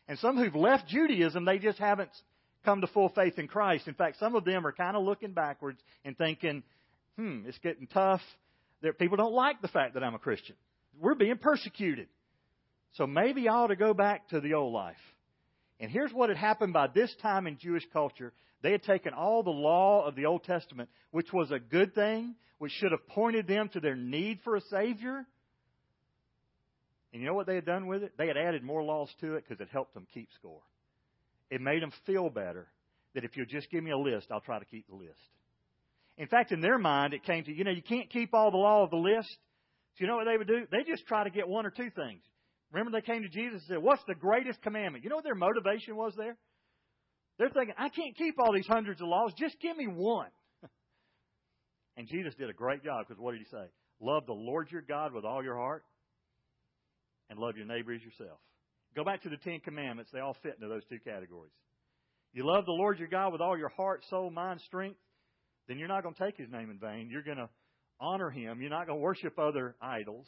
and 0.09 0.18
some 0.18 0.37
who've 0.37 0.54
left 0.54 0.88
Judaism, 0.88 1.45
they 1.45 1.59
just 1.59 1.78
haven't 1.78 2.11
come 2.64 2.80
to 2.80 2.87
full 2.88 3.11
faith 3.11 3.38
in 3.38 3.47
Christ. 3.47 3.87
In 3.87 3.95
fact, 3.95 4.18
some 4.18 4.35
of 4.35 4.45
them 4.45 4.66
are 4.66 4.73
kind 4.73 4.97
of 4.97 5.04
looking 5.04 5.33
backwards 5.33 5.78
and 6.04 6.16
thinking, 6.16 6.62
hmm, 7.16 7.42
it's 7.47 7.59
getting 7.59 7.87
tough. 7.87 8.23
People 8.99 9.16
don't 9.16 9.35
like 9.35 9.61
the 9.61 9.68
fact 9.68 9.95
that 9.95 10.02
I'm 10.02 10.14
a 10.14 10.18
Christian. 10.18 10.57
We're 11.00 11.14
being 11.14 11.38
persecuted. 11.38 12.09
So 12.93 13.07
maybe 13.07 13.49
I 13.49 13.55
ought 13.55 13.67
to 13.69 13.76
go 13.76 13.95
back 13.95 14.28
to 14.31 14.40
the 14.40 14.55
old 14.55 14.73
life. 14.73 14.97
And 15.81 15.90
here's 15.90 16.12
what 16.12 16.28
had 16.28 16.38
happened 16.38 16.73
by 16.73 16.88
this 16.88 17.14
time 17.23 17.47
in 17.47 17.59
Jewish 17.59 17.85
culture. 17.93 18.33
They 18.62 18.73
had 18.73 18.83
taken 18.83 19.14
all 19.14 19.43
the 19.43 19.50
law 19.50 20.07
of 20.07 20.17
the 20.17 20.26
Old 20.26 20.45
Testament, 20.45 20.88
which 21.12 21.33
was 21.33 21.52
a 21.52 21.61
good 21.61 21.95
thing, 21.95 22.35
which 22.59 22.73
should 22.73 22.90
have 22.90 23.07
pointed 23.09 23.47
them 23.47 23.69
to 23.71 23.81
their 23.81 23.95
need 23.95 24.40
for 24.43 24.57
a 24.57 24.61
Savior. 24.62 25.25
And 27.12 27.23
you 27.23 27.28
know 27.28 27.35
what 27.35 27.47
they 27.47 27.55
had 27.55 27.64
done 27.64 27.87
with 27.87 28.02
it? 28.02 28.12
They 28.19 28.26
had 28.26 28.37
added 28.37 28.64
more 28.64 28.83
laws 28.83 29.11
to 29.21 29.37
it 29.37 29.45
because 29.49 29.61
it 29.61 29.69
helped 29.73 29.95
them 29.95 30.07
keep 30.12 30.28
score. 30.35 30.61
It 31.50 31.61
made 31.61 31.83
them 31.83 31.93
feel 32.05 32.28
better 32.28 32.67
that 33.14 33.25
if 33.25 33.37
you'll 33.37 33.47
just 33.47 33.71
give 33.71 33.83
me 33.83 33.93
a 33.93 33.99
list, 33.99 34.26
I'll 34.31 34.40
try 34.40 34.59
to 34.59 34.64
keep 34.64 34.88
the 34.88 34.97
list. 34.97 35.21
In 36.19 36.26
fact, 36.26 36.50
in 36.50 36.61
their 36.61 36.78
mind, 36.78 37.14
it 37.14 37.23
came 37.25 37.45
to, 37.45 37.52
you 37.52 37.64
know, 37.64 37.71
you 37.71 37.83
can't 37.83 38.11
keep 38.11 38.35
all 38.35 38.50
the 38.50 38.57
law 38.57 38.83
of 38.83 38.90
the 38.90 38.97
list. 38.97 39.35
So 39.99 40.05
you 40.05 40.07
know 40.07 40.17
what 40.17 40.26
they 40.26 40.38
would 40.38 40.47
do? 40.47 40.64
They 40.71 40.88
just 40.88 41.07
try 41.07 41.25
to 41.25 41.31
get 41.31 41.49
one 41.49 41.67
or 41.67 41.71
two 41.71 41.90
things. 41.90 42.23
Remember 42.71 42.97
they 42.97 43.05
came 43.05 43.23
to 43.23 43.28
Jesus 43.28 43.62
and 43.62 43.69
said, 43.69 43.78
what's 43.78 44.02
the 44.07 44.14
greatest 44.14 44.62
commandment? 44.62 45.02
You 45.02 45.11
know 45.11 45.17
what 45.17 45.25
their 45.25 45.35
motivation 45.35 45.97
was 45.97 46.14
there? 46.17 46.37
They're 47.38 47.50
thinking, 47.50 47.75
I 47.76 47.88
can't 47.88 48.17
keep 48.17 48.38
all 48.38 48.52
these 48.52 48.67
hundreds 48.67 49.00
of 49.00 49.09
laws. 49.09 49.33
Just 49.37 49.59
give 49.61 49.76
me 49.76 49.87
one. 49.87 50.28
and 51.97 52.07
Jesus 52.07 52.35
did 52.38 52.49
a 52.49 52.52
great 52.52 52.85
job 52.85 53.07
because 53.09 53.21
what 53.21 53.33
did 53.33 53.40
he 53.40 53.47
say? 53.50 53.64
Love 54.00 54.26
the 54.26 54.33
Lord 54.33 54.71
your 54.71 54.83
God 54.83 55.12
with 55.12 55.25
all 55.25 55.43
your 55.43 55.57
heart 55.57 55.85
and 57.28 57.38
love 57.38 57.57
your 57.57 57.67
neighbor 57.67 57.93
as 57.93 58.02
yourself. 58.02 58.38
Go 58.95 59.02
back 59.02 59.23
to 59.23 59.28
the 59.28 59.37
Ten 59.37 59.59
Commandments. 59.64 60.11
They 60.12 60.21
all 60.21 60.37
fit 60.43 60.55
into 60.61 60.69
those 60.69 60.85
two 60.88 60.99
categories. 61.05 61.52
You 62.33 62.47
love 62.47 62.67
the 62.67 62.73
Lord 62.73 62.99
your 62.99 63.09
God 63.09 63.33
with 63.33 63.40
all 63.40 63.59
your 63.59 63.71
heart, 63.71 64.05
soul, 64.11 64.31
mind, 64.31 64.61
strength. 64.67 64.99
then 65.67 65.78
you're 65.78 65.88
not 65.88 66.05
going 66.05 66.14
to 66.14 66.25
take 66.25 66.37
his 66.37 66.50
name 66.50 66.71
in 66.71 66.78
vain. 66.78 67.09
You're 67.11 67.23
going 67.23 67.38
to 67.38 67.49
honor 68.00 68.31
him. 68.31 68.61
You're 68.61 68.71
not 68.71 68.87
going 68.87 68.99
to 68.99 69.02
worship 69.02 69.38
other 69.38 69.75
idols. 69.81 70.26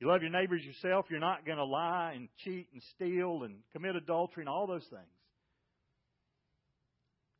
You 0.00 0.08
love 0.08 0.22
your 0.22 0.30
neighbors 0.30 0.62
yourself. 0.62 1.06
You're 1.10 1.20
not 1.20 1.46
going 1.46 1.58
to 1.58 1.64
lie 1.64 2.12
and 2.14 2.28
cheat 2.44 2.68
and 2.72 2.82
steal 2.94 3.42
and 3.44 3.56
commit 3.72 3.96
adultery 3.96 4.42
and 4.42 4.48
all 4.48 4.66
those 4.66 4.86
things. 4.90 5.02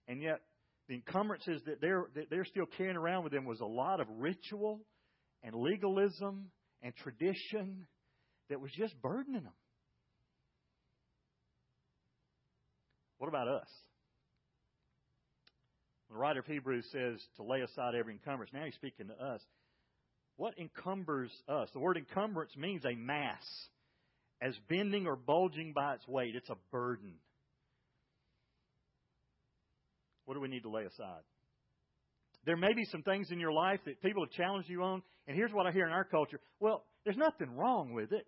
And 0.09 0.23
yet, 0.23 0.41
the 0.89 0.95
encumbrances 0.95 1.63
that 1.67 1.81
they're, 1.81 2.07
that 2.15 2.31
they're 2.31 2.45
still 2.45 2.67
carrying 2.77 2.97
around 2.97 3.25
with 3.25 3.33
them 3.33 3.45
was 3.45 3.61
a 3.61 3.67
lot 3.67 4.01
of 4.01 4.07
ritual 4.19 4.81
and 5.43 5.55
legalism 5.55 6.51
and 6.83 6.95
tradition 6.97 7.87
that 8.49 8.61
was 8.61 8.71
just 8.73 8.95
burdening 9.03 9.43
them. 9.43 9.53
What 13.19 13.29
about 13.29 13.49
us? 13.49 13.69
The 16.17 16.21
writer 16.23 16.41
of 16.41 16.47
Hebrews 16.47 16.87
says 16.93 17.21
to 17.37 17.43
lay 17.43 17.61
aside 17.61 17.95
every 17.95 18.15
encumbrance. 18.15 18.51
Now 18.55 18.65
he's 18.65 18.73
speaking 18.73 19.09
to 19.09 19.23
us. 19.23 19.43
What 20.37 20.55
encumbers 20.57 21.31
us? 21.47 21.69
The 21.75 21.79
word 21.79 21.99
encumbrance 21.99 22.57
means 22.57 22.87
a 22.87 22.95
mass, 22.95 23.45
as 24.41 24.57
bending 24.67 25.07
or 25.07 25.15
bulging 25.15 25.75
by 25.75 25.93
its 25.93 26.09
weight. 26.09 26.35
It's 26.35 26.49
a 26.49 26.57
burden. 26.73 27.17
What 30.25 30.33
do 30.33 30.41
we 30.41 30.49
need 30.49 30.63
to 30.63 30.71
lay 30.71 30.85
aside? 30.85 31.21
There 32.47 32.57
may 32.57 32.73
be 32.73 32.87
some 32.87 33.03
things 33.03 33.31
in 33.31 33.39
your 33.39 33.53
life 33.53 33.81
that 33.85 34.01
people 34.01 34.25
have 34.25 34.33
challenged 34.33 34.71
you 34.71 34.85
on, 34.85 35.03
and 35.29 35.37
here's 35.37 35.53
what 35.53 35.67
I 35.67 35.71
hear 35.71 35.85
in 35.85 35.93
our 35.93 36.05
culture. 36.05 36.41
Well, 36.61 36.83
there's 37.05 37.19
nothing 37.19 37.55
wrong 37.55 37.93
with 37.93 38.13
it. 38.13 38.27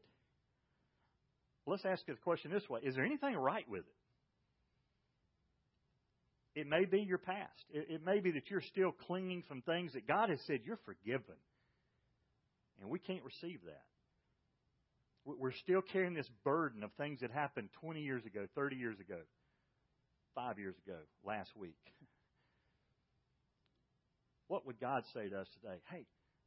Let's 1.67 1.87
ask 1.87 2.05
the 2.05 2.17
question 2.17 2.51
this 2.53 2.69
way 2.69 2.81
Is 2.83 2.97
there 2.97 3.07
anything 3.07 3.35
right 3.35 3.67
with 3.67 3.85
it? 3.87 3.98
It 6.59 6.67
may 6.67 6.87
be 6.87 7.03
your 7.03 7.19
past. 7.19 7.65
It, 7.71 8.05
may 8.05 8.19
be 8.19 8.33
that 8.33 8.51
you're 8.51 8.61
still 8.63 8.91
clinging 9.07 9.45
from 9.47 9.63
things 9.63 9.93
that 9.93 10.09
God 10.09 10.29
has 10.29 10.41
said 10.49 10.63
you're 10.65 10.81
forgiven. 10.85 11.37
And 12.81 12.91
we 12.91 12.99
can't 12.99 13.23
receive 13.23 13.61
that. 13.65 13.85
We're 15.25 15.53
still 15.53 15.83
carrying 15.83 16.15
this 16.15 16.29
burden 16.43 16.83
of 16.83 16.91
things 16.95 17.21
that 17.21 17.31
happened 17.31 17.69
20 17.81 18.01
years 18.01 18.25
ago, 18.25 18.47
30 18.57 18.75
years 18.75 18.99
ago, 18.99 19.21
five 20.35 20.59
years 20.59 20.75
ago, 20.85 20.97
last 21.25 21.51
week. 21.57 21.79
What 24.49 24.67
would 24.67 24.81
God 24.81 25.05
say 25.15 25.29
to 25.29 25.39
us 25.39 25.47
today? 25.61 25.77
Hey, 25.93 26.07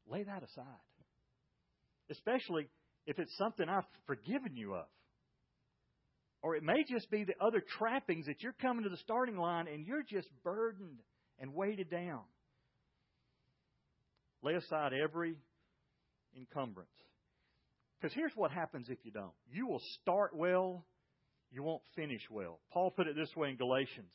lay 0.09 0.23
that 0.23 0.43
aside. 0.43 0.65
Especially 2.09 2.67
if 3.05 3.17
it's 3.17 3.37
something 3.37 3.69
I've 3.69 3.87
forgiven 4.07 4.57
you 4.57 4.73
of. 4.73 4.87
Or 6.41 6.55
it 6.55 6.63
may 6.63 6.83
just 6.83 7.11
be 7.11 7.23
the 7.23 7.35
other 7.39 7.63
trappings 7.77 8.25
that 8.25 8.41
you're 8.41 8.55
coming 8.61 8.83
to 8.83 8.89
the 8.89 8.97
starting 8.97 9.37
line 9.37 9.67
and 9.67 9.85
you're 9.85 10.03
just 10.03 10.27
burdened 10.43 10.99
and 11.39 11.53
weighted 11.53 11.89
down. 11.89 12.21
Lay 14.41 14.55
aside 14.55 14.93
every 14.93 15.35
encumbrance. 16.35 16.89
Because 17.99 18.15
here's 18.15 18.31
what 18.35 18.49
happens 18.49 18.87
if 18.89 18.97
you 19.03 19.11
don't 19.11 19.33
you 19.51 19.67
will 19.67 19.81
start 20.01 20.35
well, 20.35 20.83
you 21.51 21.61
won't 21.61 21.83
finish 21.95 22.21
well. 22.31 22.59
Paul 22.71 22.89
put 22.89 23.07
it 23.07 23.15
this 23.15 23.35
way 23.35 23.49
in 23.49 23.57
Galatians. 23.57 24.11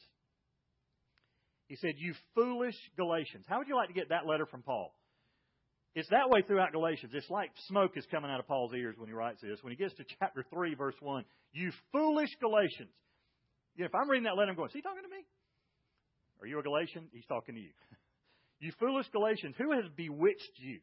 He 1.69 1.77
said, 1.77 1.95
You 1.97 2.15
foolish 2.35 2.77
Galatians. 2.97 3.45
How 3.49 3.59
would 3.59 3.69
you 3.69 3.77
like 3.77 3.89
to 3.89 3.95
get 3.95 4.09
that 4.09 4.27
letter 4.27 4.47
from 4.47 4.63
Paul? 4.63 4.96
It's 5.97 6.11
that 6.11 6.29
way 6.29 6.43
throughout 6.43 6.73
Galatians. 6.73 7.13
It's 7.15 7.31
like 7.31 7.51
smoke 7.69 7.97
is 7.97 8.05
coming 8.11 8.31
out 8.31 8.39
of 8.39 8.47
Paul's 8.47 8.75
ears 8.75 8.97
when 8.99 9.09
he 9.09 9.15
writes 9.15 9.41
this. 9.41 9.59
When 9.63 9.71
he 9.71 9.79
gets 9.79 9.95
to 9.95 10.05
chapter 10.21 10.45
3, 10.53 10.75
verse 10.75 10.95
1, 11.01 11.25
you 11.55 11.73
foolish 11.91 12.29
Galatians. 12.39 12.93
You 13.77 13.85
know, 13.85 13.87
if 13.87 13.95
I'm 13.95 14.09
reading 14.09 14.25
that 14.25 14.37
letter, 14.37 14.51
I'm 14.51 14.57
going, 14.57 14.69
is 14.69 14.75
he 14.75 14.83
talking 14.83 15.03
to 15.03 15.09
me? 15.09 15.25
Are 16.43 16.47
you 16.47 16.59
a 16.59 16.63
Galatian? 16.63 17.09
He's 17.13 17.25
talking 17.27 17.57
to 17.57 17.61
you. 17.61 17.71
You 18.59 18.73
foolish 18.81 19.07
Galatians, 19.13 19.55
who 19.59 19.73
has 19.73 19.85
bewitched 19.99 20.53
you? 20.57 20.79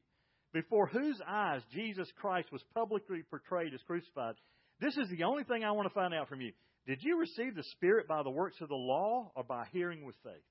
Before 0.53 0.85
whose 0.85 1.19
eyes 1.27 1.61
Jesus 1.73 2.07
Christ 2.21 2.51
was 2.51 2.61
publicly 2.75 3.23
portrayed 3.27 3.73
as 3.73 3.81
crucified. 3.87 4.35
This 4.79 4.95
is 4.95 5.09
the 5.09 5.23
only 5.23 5.43
thing 5.43 5.63
I 5.63 5.71
want 5.71 5.87
to 5.87 5.93
find 5.95 6.13
out 6.13 6.29
from 6.29 6.39
you. 6.39 6.51
Did 6.85 6.99
you 7.01 7.19
receive 7.19 7.55
the 7.55 7.63
Spirit 7.71 8.07
by 8.07 8.21
the 8.21 8.29
works 8.29 8.57
of 8.61 8.69
the 8.69 8.75
law 8.75 9.31
or 9.35 9.43
by 9.43 9.65
hearing 9.73 10.05
with 10.05 10.13
faith? 10.23 10.43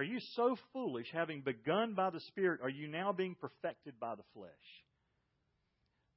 Are 0.00 0.04
you 0.04 0.18
so 0.34 0.56
foolish, 0.72 1.08
having 1.12 1.42
begun 1.42 1.92
by 1.92 2.08
the 2.08 2.20
Spirit, 2.20 2.60
are 2.62 2.70
you 2.70 2.88
now 2.88 3.12
being 3.12 3.36
perfected 3.38 4.00
by 4.00 4.14
the 4.14 4.22
flesh? 4.32 4.48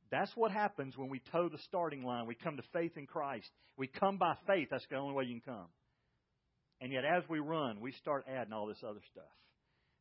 That's 0.09 0.31
what 0.37 0.51
happens 0.51 0.97
when 0.97 1.09
we 1.09 1.21
toe 1.33 1.49
the 1.49 1.57
starting 1.65 2.01
line. 2.01 2.25
We 2.25 2.35
come 2.35 2.55
to 2.55 2.63
faith 2.71 2.93
in 2.95 3.07
Christ. 3.07 3.49
We 3.75 3.87
come 3.87 4.17
by 4.17 4.35
faith. 4.47 4.69
That's 4.71 4.85
the 4.89 4.95
only 4.95 5.15
way 5.15 5.25
you 5.25 5.41
can 5.41 5.53
come. 5.53 5.67
And 6.79 6.93
yet, 6.93 7.03
as 7.03 7.27
we 7.27 7.39
run, 7.39 7.81
we 7.81 7.91
start 7.91 8.23
adding 8.25 8.53
all 8.53 8.67
this 8.67 8.81
other 8.87 9.01
stuff. 9.11 9.25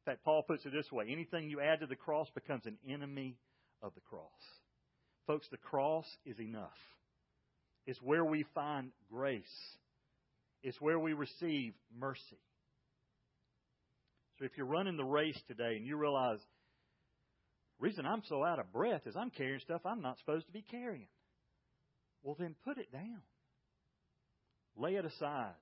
In 0.07 0.13
fact, 0.13 0.25
Paul 0.25 0.45
puts 0.47 0.65
it 0.65 0.73
this 0.73 0.93
way 0.93 1.07
anything 1.11 1.51
you 1.51 1.61
add 1.61 1.81
to 1.81 1.87
the 1.87 1.97
cross 1.97 2.29
becomes 2.37 2.67
an 2.67 2.79
enemy 2.89 3.37
of 3.83 3.93
the 3.97 4.01
cross. 4.03 4.31
Folks, 5.27 5.49
the 5.51 5.57
cross 5.57 6.07
is 6.25 6.39
enough. 6.39 6.71
It's 7.89 8.01
where 8.01 8.25
we 8.25 8.45
find 8.55 8.93
grace, 9.11 9.43
it's 10.63 10.81
where 10.81 11.01
we 11.01 11.15
receive 11.15 11.73
mercy. 11.99 12.39
So 14.43 14.47
if 14.47 14.57
you're 14.57 14.67
running 14.67 14.97
the 14.97 15.05
race 15.05 15.41
today 15.47 15.77
and 15.77 15.87
you 15.87 15.97
realize, 15.97 16.41
the 17.79 17.87
reason 17.87 18.05
I'm 18.05 18.23
so 18.29 18.43
out 18.43 18.59
of 18.59 18.73
breath 18.73 19.03
is 19.07 19.15
I'm 19.15 19.31
carrying 19.31 19.61
stuff 19.61 19.83
I'm 19.85 20.03
not 20.03 20.19
supposed 20.19 20.47
to 20.47 20.53
be 20.53 20.65
carrying. 20.69 21.07
Well, 22.25 22.35
then 22.37 22.57
put 22.65 22.77
it 22.77 22.91
down. 22.91 23.23
Lay 24.77 24.97
it 24.97 25.05
aside. 25.05 25.55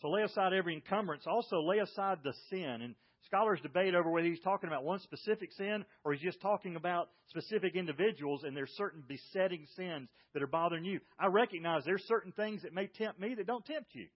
So 0.00 0.08
lay 0.08 0.22
aside 0.22 0.54
every 0.54 0.72
encumbrance. 0.72 1.24
Also 1.26 1.60
lay 1.60 1.80
aside 1.80 2.20
the 2.24 2.32
sin. 2.48 2.78
And 2.80 2.94
scholars 3.26 3.60
debate 3.62 3.94
over 3.94 4.10
whether 4.10 4.26
he's 4.26 4.40
talking 4.40 4.68
about 4.68 4.84
one 4.84 5.00
specific 5.00 5.52
sin 5.52 5.84
or 6.02 6.14
he's 6.14 6.22
just 6.22 6.40
talking 6.40 6.76
about 6.76 7.10
specific 7.28 7.76
individuals 7.76 8.42
and 8.42 8.56
there's 8.56 8.72
certain 8.78 9.02
besetting 9.06 9.66
sins 9.76 10.08
that 10.32 10.42
are 10.42 10.46
bothering 10.46 10.86
you. 10.86 11.00
I 11.18 11.26
recognize 11.26 11.82
there's 11.84 12.04
certain 12.04 12.32
things 12.32 12.62
that 12.62 12.72
may 12.72 12.86
tempt 12.86 13.20
me 13.20 13.34
that 13.34 13.46
don't 13.46 13.66
tempt 13.66 13.90
you. 13.92 14.06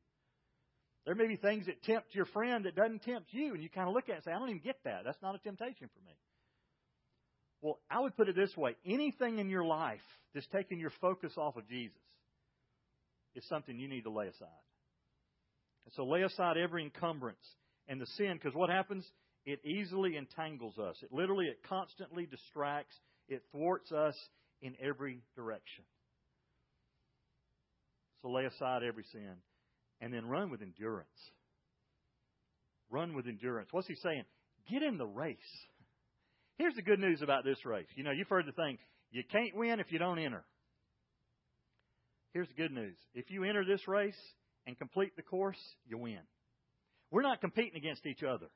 There 1.06 1.14
may 1.14 1.28
be 1.28 1.36
things 1.36 1.66
that 1.66 1.82
tempt 1.84 2.14
your 2.14 2.26
friend 2.26 2.64
that 2.64 2.75
doesn't 2.75 3.04
tempt 3.04 3.28
you, 3.30 3.54
and 3.54 3.62
you 3.62 3.70
kind 3.70 3.88
of 3.88 3.94
look 3.94 4.08
at 4.08 4.12
it 4.12 4.14
and 4.16 4.25
say, 4.25 4.32
I 4.32 4.38
don't 4.40 4.50
even 4.50 4.60
get 4.62 4.76
that. 4.84 5.02
That's 5.04 5.22
not 5.22 5.36
a 5.36 5.38
temptation 5.38 5.88
for 5.94 6.04
me. 6.04 6.16
Well, 7.62 7.78
I 7.88 8.00
would 8.00 8.16
put 8.16 8.28
it 8.28 8.34
this 8.36 8.54
way 8.56 8.76
anything 8.84 9.38
in 9.38 9.48
your 9.48 9.64
life 9.64 10.00
that's 10.34 10.46
taking 10.48 10.78
your 10.78 10.92
focus 11.00 11.32
off 11.36 11.56
of 11.56 11.66
Jesus 11.68 11.96
is 13.34 13.44
something 13.48 13.78
you 13.78 13.88
need 13.88 14.02
to 14.02 14.10
lay 14.10 14.26
aside. 14.26 14.48
And 15.84 15.94
so 15.94 16.04
lay 16.04 16.22
aside 16.22 16.56
every 16.56 16.82
encumbrance 16.82 17.38
and 17.86 18.00
the 18.00 18.06
sin, 18.18 18.32
because 18.34 18.54
what 18.54 18.68
happens? 18.68 19.06
It 19.44 19.64
easily 19.64 20.16
entangles 20.16 20.76
us. 20.76 20.96
It 21.02 21.12
literally, 21.12 21.46
it 21.46 21.60
constantly 21.68 22.26
distracts, 22.26 22.96
it 23.28 23.42
thwarts 23.52 23.92
us 23.92 24.16
in 24.60 24.75
every 24.82 25.22
direction. 25.36 25.84
So 28.22 28.30
lay 28.30 28.44
aside 28.44 28.82
every 28.82 29.04
sin 29.12 29.36
and 30.00 30.12
then 30.12 30.26
run 30.26 30.50
with 30.50 30.62
endurance. 30.62 31.08
Run 32.90 33.14
with 33.14 33.26
endurance. 33.26 33.68
What's 33.72 33.88
he 33.88 33.96
saying? 33.96 34.24
Get 34.70 34.82
in 34.82 34.98
the 34.98 35.06
race. 35.06 35.36
Here's 36.58 36.74
the 36.74 36.82
good 36.82 37.00
news 37.00 37.22
about 37.22 37.44
this 37.44 37.64
race. 37.64 37.86
You 37.96 38.04
know, 38.04 38.12
you've 38.12 38.28
heard 38.28 38.46
the 38.46 38.52
thing, 38.52 38.78
you 39.10 39.22
can't 39.30 39.56
win 39.56 39.80
if 39.80 39.92
you 39.92 39.98
don't 39.98 40.18
enter. 40.18 40.44
Here's 42.32 42.48
the 42.48 42.54
good 42.54 42.72
news. 42.72 42.96
If 43.14 43.30
you 43.30 43.44
enter 43.44 43.64
this 43.64 43.86
race 43.88 44.18
and 44.66 44.78
complete 44.78 45.16
the 45.16 45.22
course, 45.22 45.58
you 45.86 45.98
win. 45.98 46.20
We're 47.10 47.22
not 47.22 47.40
competing 47.40 47.76
against 47.76 48.04
each 48.06 48.22
other. 48.22 48.46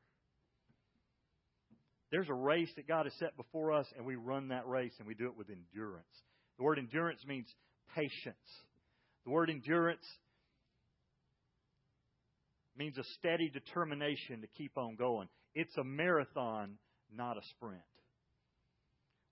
There's 2.11 2.29
a 2.29 2.35
race 2.35 2.71
that 2.77 2.89
God 2.89 3.07
has 3.07 3.15
set 3.19 3.37
before 3.37 3.73
us, 3.73 3.87
and 3.97 4.05
we 4.05 4.17
run 4.17 4.49
that 4.49 4.67
race, 4.67 4.93
and 4.99 5.07
we 5.07 5.15
do 5.15 5.27
it 5.27 5.37
with 5.37 5.49
endurance. 5.49 6.05
The 6.59 6.65
word 6.65 6.79
endurance 6.79 7.21
means 7.27 7.47
patience. 7.95 8.37
The 9.25 9.31
word 9.31 9.49
endurance 9.49 10.05
means 12.77 12.99
a 12.99 13.05
steady 13.19 13.49
determination 13.49 14.41
to 14.41 14.47
keep 14.57 14.77
on 14.77 14.97
going. 14.97 15.29
It's 15.55 15.77
a 15.77 15.85
marathon, 15.85 16.79
not 17.15 17.37
a 17.37 17.41
sprint. 17.51 17.83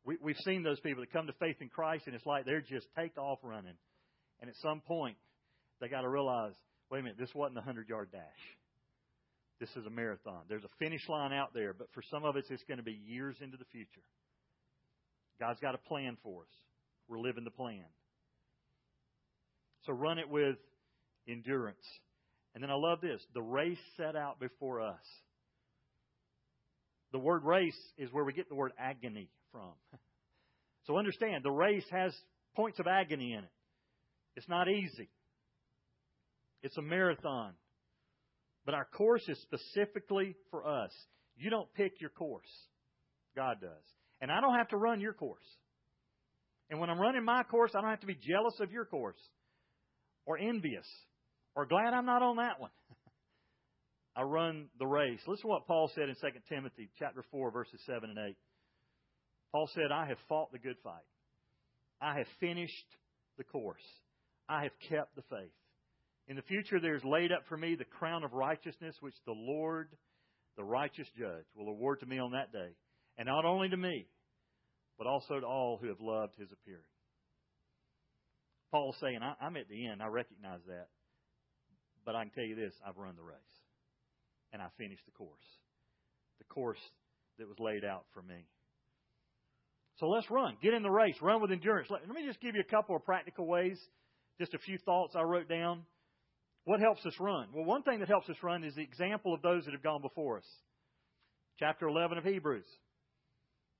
We, 0.05 0.17
we've 0.23 0.39
seen 0.45 0.63
those 0.63 0.81
people 0.81 1.03
that 1.03 1.13
come 1.13 1.27
to 1.27 1.33
faith 1.35 1.57
in 1.61 1.69
Christ, 1.69 2.05
and 2.07 2.15
it's 2.15 2.27
like 2.27 2.45
they're 2.45 2.61
just 2.61 2.87
take 2.99 3.17
off 3.19 3.39
running. 3.43 3.77
And 4.41 4.49
at 4.49 4.57
some 4.57 4.81
point, 4.81 5.17
they 5.81 5.89
got 5.89 6.03
to 6.03 6.09
realize, 6.09 6.55
wait 6.91 7.01
a 7.01 7.03
minute, 7.03 7.19
this 7.19 7.35
wasn't 7.35 7.59
a 7.59 7.61
100 7.61 7.89
yard 7.89 8.09
dash. 8.13 8.23
This 9.61 9.71
is 9.71 9.87
a 9.87 9.91
marathon. 9.91 10.43
There's 10.49 10.65
a 10.65 10.75
finish 10.79 11.03
line 11.09 11.33
out 11.33 11.53
there, 11.53 11.75
but 11.75 11.89
for 11.93 12.03
some 12.11 12.25
of 12.25 12.37
us, 12.37 12.45
it's 12.51 12.63
going 12.65 12.79
to 12.79 12.85
be 12.85 13.01
years 13.07 13.37
into 13.41 13.57
the 13.57 13.65
future. 13.73 14.07
God's 15.41 15.61
got 15.61 15.75
a 15.75 15.79
plan 15.79 16.17
for 16.23 16.43
us. 16.43 16.55
We're 17.09 17.21
living 17.21 17.45
the 17.45 17.51
plan. 17.51 17.85
So 19.85 19.93
run 19.93 20.19
it 20.19 20.29
with 20.29 20.57
endurance. 21.29 21.85
And 22.59 22.63
then 22.65 22.73
I 22.73 22.75
love 22.75 23.01
this 23.01 23.21
the 23.35 23.41
race 23.41 23.79
set 23.97 24.17
out 24.17 24.41
before 24.41 24.81
us. 24.81 25.05
The 27.13 27.19
word 27.21 27.45
race 27.45 27.79
is 27.97 28.13
where 28.13 28.25
we 28.25 28.33
get 28.33 28.49
the 28.49 28.57
word 28.57 28.73
agony 28.77 29.31
from. 29.53 29.71
So 30.87 30.97
understand, 30.97 31.45
the 31.45 31.51
race 31.51 31.85
has 31.91 32.15
points 32.57 32.79
of 32.79 32.87
agony 32.87 33.35
in 33.35 33.41
it. 33.41 33.51
It's 34.37 34.49
not 34.49 34.69
easy, 34.69 35.11
it's 36.63 36.79
a 36.79 36.83
marathon. 36.83 37.53
But 38.65 38.75
our 38.75 38.87
course 38.87 39.23
is 39.29 39.39
specifically 39.43 40.35
for 40.51 40.67
us. 40.67 40.91
You 41.37 41.51
don't 41.51 41.71
pick 41.75 42.01
your 42.01 42.09
course. 42.09 42.49
God 43.37 43.59
does. 43.61 43.85
And 44.23 44.33
I 44.33 44.41
don't 44.41 44.55
have 44.55 44.69
to 44.69 44.79
run 44.79 45.03
your 45.03 45.13
course. 45.13 45.45
And 46.71 46.81
when 46.81 46.89
I'm 46.89 46.99
running 46.99 47.23
my 47.23 47.43
course, 47.43 47.73
I 47.75 47.83
don't 47.83 47.91
have 47.91 48.01
to 48.01 48.07
be 48.07 48.17
jealous 48.17 48.55
of 48.61 48.73
your 48.73 48.87
course 48.87 49.21
or 50.25 50.39
envious 50.39 50.87
or 51.59 51.67
glad 51.67 51.93
I'm 51.93 52.07
not 52.07 52.23
on 52.23 52.37
that 52.37 52.61
one. 52.61 52.71
I 54.17 54.23
run 54.23 54.69
the 54.79 54.87
race. 54.87 55.19
Listen 55.27 55.43
to 55.43 55.49
what 55.49 55.67
Paul 55.67 55.91
said 55.93 56.09
in 56.09 56.15
2 56.15 56.29
Timothy 56.49 56.89
chapter 57.01 57.25
4 57.33 57.51
verses 57.51 57.81
7 57.85 58.09
and 58.09 58.17
8. 58.17 58.37
Paul 59.51 59.69
said, 59.75 59.91
"I 59.91 60.07
have 60.07 60.19
fought 60.29 60.53
the 60.53 60.61
good 60.61 60.77
fight. 60.85 61.03
I 62.01 62.19
have 62.19 62.29
finished 62.39 62.87
the 63.39 63.43
course. 63.43 63.83
I 64.49 64.63
have 64.63 64.73
kept 64.89 65.17
the 65.17 65.23
faith. 65.23 65.51
In 66.29 66.37
the 66.37 66.43
future 66.43 66.79
there 66.79 66.95
is 66.95 67.03
laid 67.03 67.33
up 67.33 67.43
for 67.49 67.57
me 67.57 67.75
the 67.75 67.85
crown 67.85 68.23
of 68.23 68.35
righteousness 68.35 68.95
which 69.01 69.15
the 69.27 69.33
Lord, 69.33 69.89
the 70.57 70.63
righteous 70.63 71.09
judge, 71.19 71.47
will 71.57 71.69
award 71.69 71.99
to 72.01 72.07
me 72.07 72.21
on 72.21 72.31
that 72.33 72.53
day, 72.53 72.71
and 73.17 73.27
not 73.27 73.45
only 73.45 73.69
to 73.69 73.77
me, 73.77 74.07
but 74.97 75.09
also 75.09 75.41
to 75.41 75.47
all 75.47 75.77
who 75.77 75.89
have 75.89 76.01
loved 76.01 76.37
his 76.37 76.53
appearing." 76.53 76.87
Paul's 78.71 78.97
saying, 79.01 79.19
I'm 79.41 79.57
at 79.57 79.69
the 79.69 79.89
end. 79.89 80.03
I 80.03 80.07
recognize 80.07 80.61
that. 80.69 80.89
But 82.09 82.17
I 82.17 82.23
can 82.25 82.33
tell 82.33 82.45
you 82.45 82.57
this 82.57 82.73
I've 82.89 82.97
run 82.97 83.17
the 83.17 83.23
race. 83.23 83.37
And 84.55 84.63
I 84.63 84.69
finished 84.79 85.05
the 85.05 85.13
course. 85.13 85.45
The 86.39 86.47
course 86.47 86.81
that 87.39 87.47
was 87.47 87.59
laid 87.61 87.85
out 87.85 88.07
for 88.15 88.23
me. 88.23 88.47
So 89.99 90.09
let's 90.09 90.31
run. 90.31 90.57
Get 90.63 90.73
in 90.73 90.83
the 90.83 90.91
race. 90.91 91.17
Run 91.21 91.43
with 91.43 91.53
endurance. 91.53 91.91
Let, 91.91 92.09
me 92.09 92.25
just 92.25 92.41
give 92.41 92.55
you 92.55 92.63
a 92.67 92.71
couple 92.71 92.97
of 92.97 93.05
practical 93.05 93.47
ways. 93.47 93.79
Just 94.41 94.55
a 94.55 94.59
few 94.59 94.79
thoughts 94.79 95.17
I 95.17 95.21
wrote 95.21 95.51
down. 95.51 95.83
What 96.65 96.81
helps 96.81 97.05
us 97.05 97.13
run? 97.21 97.49
Well, 97.53 97.67
one 97.67 97.83
thing 97.83 97.99
that 97.99 98.09
helps 98.09 98.31
us 98.31 98.37
run 98.43 98.65
is 98.65 98.75
the 98.75 98.81
example 98.81 99.35
of 99.35 99.43
those 99.43 99.67
that 99.67 99.73
have 99.73 99.83
gone 99.83 100.01
before 100.01 100.39
us. 100.39 100.49
Chapter 101.59 101.89
11 101.89 102.17
of 102.17 102.25
Hebrews. 102.25 102.65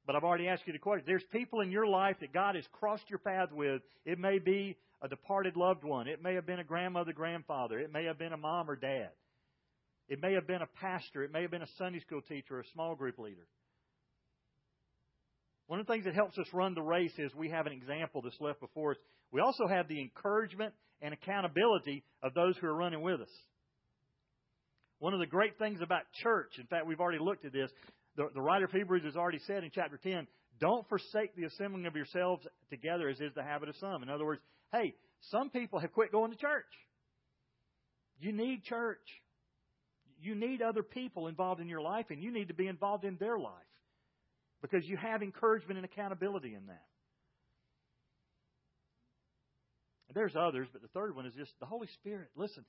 But 0.09 0.17
I've 0.17 0.25
already 0.25 0.49
asked 0.49 0.63
you 0.67 0.73
the 0.73 0.79
question. 0.79 1.05
There's 1.07 1.23
people 1.33 1.61
in 1.61 1.71
your 1.71 1.87
life 1.87 2.17
that 2.23 2.33
God 2.33 2.55
has 2.55 2.65
crossed 2.73 3.11
your 3.11 3.19
path 3.19 3.53
with. 3.53 3.83
It 4.07 4.19
may 4.19 4.39
be 4.39 4.75
a 5.03 5.09
departed 5.09 5.55
loved 5.55 5.85
one. 5.85 6.09
It 6.09 6.23
may 6.23 6.35
have 6.35 6.47
been 6.47 6.61
a 6.61 6.65
grandmother, 6.65 7.13
grandfather. 7.13 7.79
It 7.79 7.93
may 7.93 8.07
have 8.07 8.19
been 8.19 8.33
a 8.33 8.39
mom 8.39 8.71
or 8.71 8.75
dad. 8.75 9.11
It 10.09 10.23
may 10.23 10.33
have 10.33 10.47
been 10.47 10.63
a 10.63 10.81
pastor. 10.81 11.25
It 11.25 11.31
may 11.31 11.43
have 11.43 11.51
been 11.51 11.61
a 11.61 11.69
Sunday 11.77 12.01
school 12.01 12.23
teacher 12.23 12.57
or 12.57 12.61
a 12.61 12.69
small 12.73 12.95
group 12.95 13.19
leader. 13.19 13.47
One 15.67 15.79
of 15.79 15.87
the 15.87 15.93
things 15.93 16.07
that 16.07 16.15
helps 16.15 16.39
us 16.39 16.47
run 16.55 16.75
the 16.75 16.81
race 16.81 17.13
is 17.19 17.35
we 17.35 17.51
have 17.51 17.67
an 17.67 17.75
example 17.75 18.23
that's 18.23 18.41
left 18.41 18.61
before 18.61 18.93
us. 18.93 18.97
We 19.31 19.43
also 19.43 19.69
have 19.69 19.89
the 19.89 20.01
encouragement 20.01 20.73
and 21.03 21.13
accountability 21.13 22.03
of 22.23 22.33
those 22.33 22.57
who 22.57 22.67
are 22.67 22.75
running 22.75 23.03
with 23.03 23.21
us. 23.21 23.29
One 25.01 25.13
of 25.13 25.21
the 25.21 25.27
great 25.27 25.59
things 25.59 25.81
about 25.83 26.05
church, 26.23 26.53
in 26.59 26.67
fact, 26.67 26.87
we've 26.87 26.99
already 26.99 27.23
looked 27.23 27.45
at 27.45 27.53
this, 27.53 27.71
the, 28.19 28.29
the 28.35 28.41
writer 28.43 28.65
of 28.65 28.73
Hebrews 28.73 29.05
has 29.05 29.17
already 29.17 29.39
said 29.47 29.63
in 29.63 29.71
chapter 29.73 29.97
10, 29.97 30.27
don't 30.61 30.87
forsake 30.89 31.37
the 31.37 31.45
assembling 31.45 31.87
of 31.87 31.95
yourselves 31.95 32.45
together 32.69 33.09
as 33.09 33.21
is 33.21 33.33
the 33.35 33.45
habit 33.45 33.69
of 33.69 33.77
some. 33.77 34.03
In 34.03 34.11
other 34.11 34.25
words, 34.25 34.43
hey, 34.73 34.97
some 35.31 35.51
people 35.51 35.79
have 35.79 35.93
quit 35.93 36.11
going 36.11 36.33
to 36.33 36.37
church. 36.37 36.65
You 38.19 38.33
need 38.33 38.65
church. 38.65 38.99
You 40.21 40.35
need 40.35 40.61
other 40.61 40.83
people 40.83 41.29
involved 41.29 41.61
in 41.61 41.69
your 41.69 41.81
life, 41.81 42.07
and 42.11 42.21
you 42.21 42.33
need 42.33 42.49
to 42.49 42.55
be 42.55 42.67
involved 42.67 43.05
in 43.05 43.17
their 43.21 43.39
life 43.39 43.53
because 44.61 44.85
you 44.85 44.97
have 44.97 45.23
encouragement 45.23 45.79
and 45.79 45.85
accountability 45.85 46.55
in 46.55 46.67
that. 46.67 46.83
There's 50.13 50.35
others, 50.35 50.67
but 50.73 50.83
the 50.83 50.89
third 50.89 51.15
one 51.15 51.27
is 51.27 51.35
just 51.35 51.53
the 51.61 51.67
Holy 51.67 51.87
Spirit. 52.01 52.31
Listen, 52.35 52.65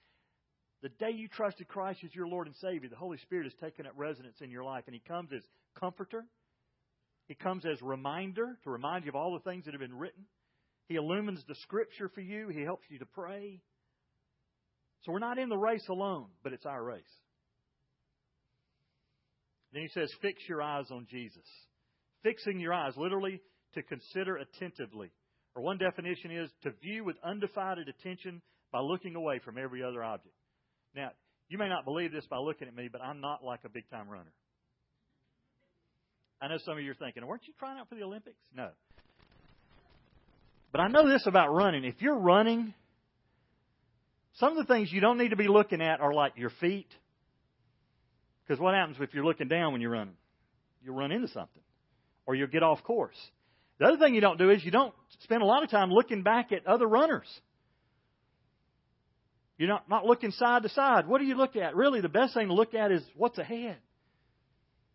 the 0.81 0.89
day 0.89 1.11
you 1.13 1.27
trusted 1.27 1.67
Christ 1.67 1.99
as 2.05 2.15
your 2.15 2.27
Lord 2.27 2.47
and 2.47 2.55
Savior, 2.55 2.89
the 2.89 2.95
Holy 2.95 3.17
Spirit 3.17 3.45
has 3.45 3.53
taken 3.61 3.85
up 3.85 3.93
residence 3.95 4.37
in 4.41 4.49
your 4.49 4.63
life, 4.63 4.83
and 4.87 4.93
He 4.93 5.01
comes 5.07 5.29
as 5.35 5.43
comforter. 5.79 6.25
He 7.27 7.35
comes 7.35 7.65
as 7.65 7.81
reminder 7.81 8.57
to 8.63 8.69
remind 8.69 9.05
you 9.05 9.09
of 9.09 9.15
all 9.15 9.33
the 9.33 9.49
things 9.49 9.65
that 9.65 9.73
have 9.73 9.81
been 9.81 9.97
written. 9.97 10.25
He 10.87 10.95
illumines 10.95 11.43
the 11.47 11.55
Scripture 11.55 12.09
for 12.09 12.21
you. 12.21 12.49
He 12.49 12.61
helps 12.61 12.85
you 12.89 12.99
to 12.99 13.05
pray. 13.05 13.61
So 15.01 15.11
we're 15.11 15.19
not 15.19 15.37
in 15.37 15.49
the 15.49 15.57
race 15.57 15.87
alone, 15.89 16.27
but 16.43 16.53
it's 16.53 16.65
our 16.65 16.83
race. 16.83 17.03
Then 19.71 19.83
he 19.83 19.89
says, 19.89 20.11
fix 20.21 20.41
your 20.49 20.61
eyes 20.61 20.85
on 20.91 21.05
Jesus. 21.09 21.45
Fixing 22.23 22.59
your 22.59 22.73
eyes, 22.73 22.93
literally, 22.97 23.39
to 23.75 23.83
consider 23.83 24.37
attentively. 24.37 25.11
Or 25.55 25.61
one 25.61 25.77
definition 25.77 26.31
is 26.31 26.49
to 26.63 26.71
view 26.81 27.03
with 27.03 27.15
undivided 27.23 27.87
attention 27.87 28.41
by 28.71 28.79
looking 28.79 29.15
away 29.15 29.39
from 29.45 29.57
every 29.57 29.83
other 29.83 30.03
object. 30.03 30.33
Now, 30.95 31.11
you 31.47 31.57
may 31.57 31.69
not 31.69 31.85
believe 31.85 32.11
this 32.11 32.25
by 32.27 32.37
looking 32.37 32.67
at 32.67 32.75
me, 32.75 32.89
but 32.91 33.01
I'm 33.01 33.21
not 33.21 33.43
like 33.43 33.61
a 33.65 33.69
big 33.69 33.89
time 33.89 34.09
runner. 34.09 34.31
I 36.41 36.47
know 36.47 36.57
some 36.63 36.77
of 36.77 36.83
you 36.83 36.91
are 36.91 36.95
thinking, 36.95 37.25
weren't 37.25 37.47
you 37.47 37.53
trying 37.59 37.79
out 37.79 37.89
for 37.89 37.95
the 37.95 38.03
Olympics? 38.03 38.37
No. 38.55 38.69
But 40.71 40.81
I 40.81 40.87
know 40.87 41.07
this 41.07 41.25
about 41.25 41.53
running. 41.53 41.83
If 41.83 41.95
you're 42.01 42.17
running, 42.17 42.73
some 44.35 44.55
of 44.55 44.67
the 44.67 44.73
things 44.73 44.91
you 44.91 45.01
don't 45.01 45.17
need 45.17 45.29
to 45.29 45.35
be 45.35 45.47
looking 45.47 45.81
at 45.81 45.99
are 45.99 46.13
like 46.13 46.33
your 46.37 46.51
feet. 46.61 46.87
Because 48.47 48.61
what 48.61 48.73
happens 48.73 48.97
if 48.99 49.13
you're 49.13 49.25
looking 49.25 49.47
down 49.47 49.73
when 49.73 49.81
you're 49.81 49.91
running? 49.91 50.15
You'll 50.83 50.95
run 50.95 51.11
into 51.11 51.27
something. 51.27 51.61
Or 52.25 52.35
you'll 52.35 52.47
get 52.47 52.63
off 52.63 52.83
course. 52.83 53.17
The 53.79 53.85
other 53.85 53.97
thing 53.97 54.13
you 54.13 54.21
don't 54.21 54.37
do 54.37 54.49
is 54.49 54.63
you 54.63 54.71
don't 54.71 54.93
spend 55.19 55.41
a 55.41 55.45
lot 55.45 55.63
of 55.63 55.69
time 55.69 55.91
looking 55.91 56.23
back 56.23 56.51
at 56.51 56.65
other 56.65 56.87
runners. 56.87 57.27
You're 59.59 59.67
not, 59.67 59.89
not 59.89 60.05
looking 60.05 60.31
side 60.31 60.63
to 60.63 60.69
side. 60.69 61.05
What 61.05 61.19
do 61.19 61.25
you 61.25 61.35
look 61.35 61.57
at? 61.57 61.75
Really, 61.75 61.99
the 61.99 62.07
best 62.07 62.33
thing 62.33 62.47
to 62.47 62.53
look 62.53 62.73
at 62.73 62.93
is 62.93 63.03
what's 63.17 63.37
ahead. 63.37 63.75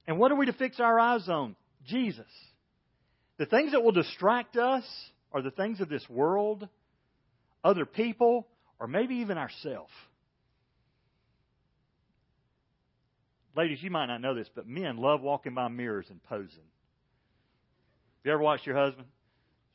And 0.07 0.19
what 0.19 0.33
are 0.33 0.37
we 0.37 0.47
to 0.47 0.55
fix 0.55 0.81
our 0.81 0.99
eyes 0.99 1.29
on? 1.29 1.55
Jesus. 1.87 2.25
The 3.37 3.45
things 3.45 3.73
that 3.73 3.85
will 3.85 3.93
distract 3.93 4.57
us 4.57 4.85
are 5.33 5.43
the 5.43 5.51
things 5.51 5.83
of 5.83 5.91
this 5.91 6.09
world, 6.09 6.67
other 7.63 7.85
people, 7.85 8.47
or 8.81 8.87
maybe 8.87 9.17
even 9.17 9.37
ourselves. 9.37 9.93
Ladies, 13.55 13.83
you 13.83 13.91
might 13.91 14.07
not 14.07 14.23
know 14.23 14.35
this, 14.35 14.49
but 14.55 14.67
men 14.67 14.97
love 14.97 15.21
walking 15.21 15.55
by 15.55 15.69
mirrors 15.69 16.07
and 16.09 16.23
posing. 16.23 16.65
You 18.25 18.33
ever 18.33 18.43
watched 18.43 18.67
your 18.67 18.77
husband? 18.77 19.09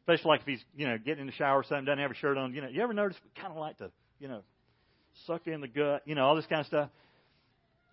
Especially 0.02 0.30
like 0.30 0.42
if 0.42 0.48
he's, 0.48 0.64
you 0.76 0.88
know, 0.88 0.98
getting 0.98 1.22
in 1.22 1.28
the 1.28 1.34
shower 1.34 1.60
or 1.60 1.64
something, 1.64 1.86
doesn't 1.86 2.00
have 2.00 2.10
a 2.10 2.16
shirt 2.16 2.38
on. 2.38 2.56
You 2.56 2.62
know, 2.62 2.70
you 2.70 2.82
ever 2.82 2.94
notice 2.94 3.18
we 3.24 3.40
kind 3.40 3.54
of 3.54 3.60
like 3.60 3.78
to, 3.78 3.92
you 4.20 4.28
know, 4.28 4.42
suck 5.26 5.48
in 5.48 5.62
the 5.62 5.68
gut, 5.68 6.04
you 6.06 6.16
know, 6.16 6.26
all 6.26 6.36
this 6.36 6.46
kind 6.46 6.62
of 6.62 6.68
stuff. 6.68 6.90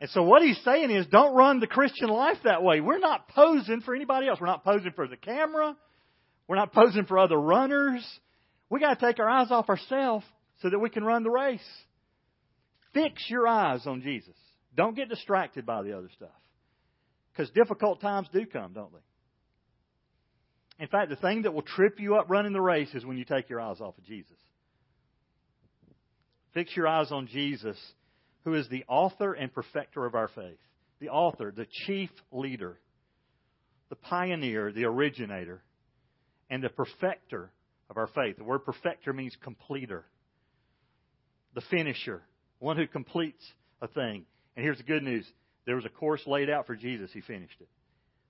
And 0.01 0.11
so 0.11 0.23
what 0.23 0.43
he's 0.43 0.59
saying 0.65 0.91
is 0.91 1.07
don't 1.07 1.35
run 1.35 1.61
the 1.61 1.67
Christian 1.67 2.09
life 2.09 2.37
that 2.45 2.63
way. 2.63 2.81
We're 2.81 2.99
not 2.99 3.29
posing 3.29 3.81
for 3.81 3.95
anybody 3.95 4.29
else. 4.29 4.39
We're 4.41 4.47
not 4.47 4.65
posing 4.65 4.93
for 4.93 5.09
the 5.09 5.17
camera. 5.17 5.77
We're 6.49 6.57
not 6.57 6.73
posing 6.73 7.07
for 7.07 7.19
other 7.19 7.39
runners. 7.39 8.07
We 8.69 8.81
got 8.81 8.99
to 8.99 9.07
take 9.07 9.19
our 9.19 9.29
eyes 9.29 9.51
off 9.51 9.69
ourselves 9.69 10.25
so 10.61 10.71
that 10.71 10.79
we 10.79 10.91
can 10.91 11.05
run 11.05 11.23
the 11.23 11.31
race. 11.31 11.67
Fix 12.93 13.25
your 13.29 13.47
eyes 13.47 13.87
on 13.87 14.03
Jesus. 14.03 14.35
Don't 14.75 14.97
get 14.97 15.09
distracted 15.09 15.65
by 15.65 15.83
the 15.83 15.97
other 15.97 16.11
stuff. 16.15 16.29
Because 17.33 17.51
difficult 17.51 18.01
times 18.01 18.29
do 18.33 18.47
come, 18.47 18.73
don't 18.73 18.93
they? 18.93 20.85
In 20.85 20.89
fact, 20.89 21.09
the 21.09 21.17
thing 21.17 21.43
that 21.43 21.55
will 21.55 21.63
trip 21.63 21.99
you 21.99 22.17
up 22.17 22.27
running 22.29 22.53
the 22.53 22.61
race 22.61 22.95
is 22.95 23.05
when 23.05 23.17
you 23.17 23.25
take 23.25 23.49
your 23.49 23.61
eyes 23.61 23.81
off 23.81 23.97
of 23.97 24.05
Jesus. 24.05 24.37
Fix 26.57 26.75
your 26.75 26.89
eyes 26.89 27.13
on 27.13 27.27
Jesus, 27.27 27.77
who 28.45 28.55
is 28.55 28.67
the 28.71 28.83
author 28.89 29.35
and 29.35 29.53
perfecter 29.53 30.07
of 30.07 30.15
our 30.15 30.29
faith. 30.29 30.57
The 31.01 31.11
author, 31.11 31.53
the 31.55 31.67
chief 31.85 32.09
leader, 32.33 32.79
the 33.91 33.97
pioneer, 33.97 34.73
the 34.73 34.87
originator, 34.87 35.63
and 36.49 36.63
the 36.63 36.71
perfecter 36.71 37.51
of 37.91 37.99
our 37.99 38.07
faith. 38.07 38.39
The 38.39 38.45
word 38.45 38.65
perfecter 38.65 39.13
means 39.13 39.37
completer, 39.43 40.07
the 41.55 41.61
finisher, 41.71 42.23
one 42.59 42.79
who 42.79 42.87
completes 42.87 43.45
a 43.83 43.89
thing. 43.89 44.25
And 44.57 44.65
here's 44.65 44.79
the 44.79 44.85
good 44.85 45.03
news 45.03 45.31
there 45.67 45.77
was 45.77 45.85
a 45.85 45.91
course 45.91 46.23
laid 46.27 46.49
out 46.49 46.67
for 46.67 46.75
Jesus, 46.75 47.11
he 47.13 47.21
finished 47.21 47.61
it. 47.61 47.69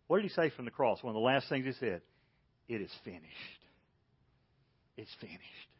What 0.08 0.16
did 0.16 0.24
he 0.24 0.34
say 0.34 0.50
from 0.50 0.64
the 0.64 0.72
cross? 0.72 1.00
One 1.00 1.14
of 1.14 1.20
the 1.20 1.24
last 1.24 1.48
things 1.48 1.64
he 1.64 1.72
said, 1.74 2.00
It 2.68 2.80
is 2.80 2.90
finished. 3.04 3.62
It's 4.96 5.14
finished. 5.20 5.75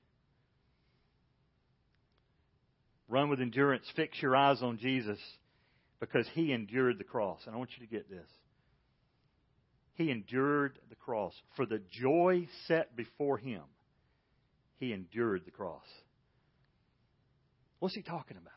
Run 3.08 3.28
with 3.28 3.40
endurance. 3.40 3.84
Fix 3.94 4.20
your 4.20 4.34
eyes 4.34 4.62
on 4.62 4.78
Jesus 4.78 5.18
because 6.00 6.26
he 6.34 6.52
endured 6.52 6.98
the 6.98 7.04
cross. 7.04 7.40
And 7.46 7.54
I 7.54 7.58
want 7.58 7.70
you 7.78 7.86
to 7.86 7.92
get 7.92 8.10
this. 8.10 8.28
He 9.94 10.10
endured 10.10 10.78
the 10.88 10.96
cross. 10.96 11.32
For 11.56 11.66
the 11.66 11.80
joy 11.90 12.48
set 12.66 12.96
before 12.96 13.38
him, 13.38 13.62
he 14.78 14.92
endured 14.92 15.42
the 15.44 15.50
cross. 15.50 15.86
What's 17.78 17.94
he 17.94 18.02
talking 18.02 18.36
about? 18.36 18.52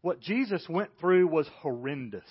What 0.00 0.20
Jesus 0.20 0.64
went 0.68 0.90
through 1.00 1.26
was 1.26 1.48
horrendous. 1.60 2.22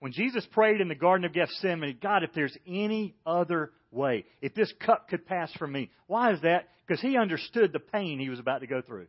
When 0.00 0.12
Jesus 0.12 0.46
prayed 0.52 0.80
in 0.80 0.88
the 0.88 0.94
Garden 0.94 1.24
of 1.24 1.32
Gethsemane, 1.32 1.98
God, 2.00 2.22
if 2.22 2.32
there's 2.34 2.56
any 2.66 3.16
other 3.26 3.72
way, 3.90 4.26
if 4.40 4.54
this 4.54 4.72
cup 4.84 5.08
could 5.08 5.26
pass 5.26 5.50
from 5.54 5.72
me. 5.72 5.90
Why 6.06 6.32
is 6.32 6.42
that? 6.42 6.68
Because 6.86 7.00
he 7.00 7.16
understood 7.16 7.72
the 7.72 7.80
pain 7.80 8.20
he 8.20 8.28
was 8.28 8.38
about 8.38 8.60
to 8.60 8.66
go 8.66 8.80
through. 8.80 9.06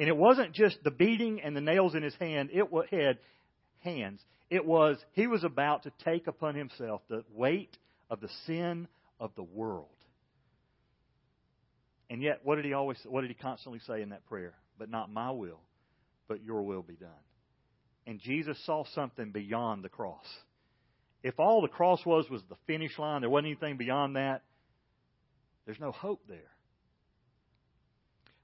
And 0.00 0.08
it 0.08 0.16
wasn't 0.16 0.54
just 0.54 0.82
the 0.82 0.90
beating 0.90 1.42
and 1.42 1.54
the 1.54 1.60
nails 1.60 1.94
in 1.94 2.02
his 2.02 2.14
hand, 2.14 2.48
it 2.54 2.64
head, 2.90 3.18
hands. 3.80 4.18
It 4.48 4.64
was 4.64 4.96
he 5.12 5.26
was 5.26 5.44
about 5.44 5.82
to 5.82 5.92
take 6.06 6.26
upon 6.26 6.54
himself 6.54 7.02
the 7.10 7.22
weight 7.34 7.76
of 8.08 8.22
the 8.22 8.30
sin 8.46 8.88
of 9.20 9.30
the 9.36 9.42
world. 9.42 9.88
And 12.08 12.22
yet, 12.22 12.40
what 12.44 12.56
did 12.56 12.64
he 12.64 12.72
always 12.72 12.96
what 13.04 13.20
did 13.20 13.28
he 13.28 13.34
constantly 13.34 13.80
say 13.86 14.00
in 14.00 14.08
that 14.08 14.24
prayer? 14.24 14.54
But 14.78 14.88
not 14.88 15.12
my 15.12 15.32
will, 15.32 15.60
but 16.28 16.42
your 16.42 16.62
will 16.62 16.82
be 16.82 16.94
done. 16.94 17.10
And 18.06 18.20
Jesus 18.20 18.56
saw 18.64 18.84
something 18.94 19.32
beyond 19.32 19.84
the 19.84 19.90
cross. 19.90 20.24
If 21.22 21.38
all 21.38 21.60
the 21.60 21.68
cross 21.68 22.06
was 22.06 22.24
was 22.30 22.40
the 22.48 22.56
finish 22.66 22.98
line, 22.98 23.20
there 23.20 23.28
wasn't 23.28 23.48
anything 23.48 23.76
beyond 23.76 24.16
that, 24.16 24.40
there's 25.66 25.78
no 25.78 25.92
hope 25.92 26.22
there. 26.26 26.50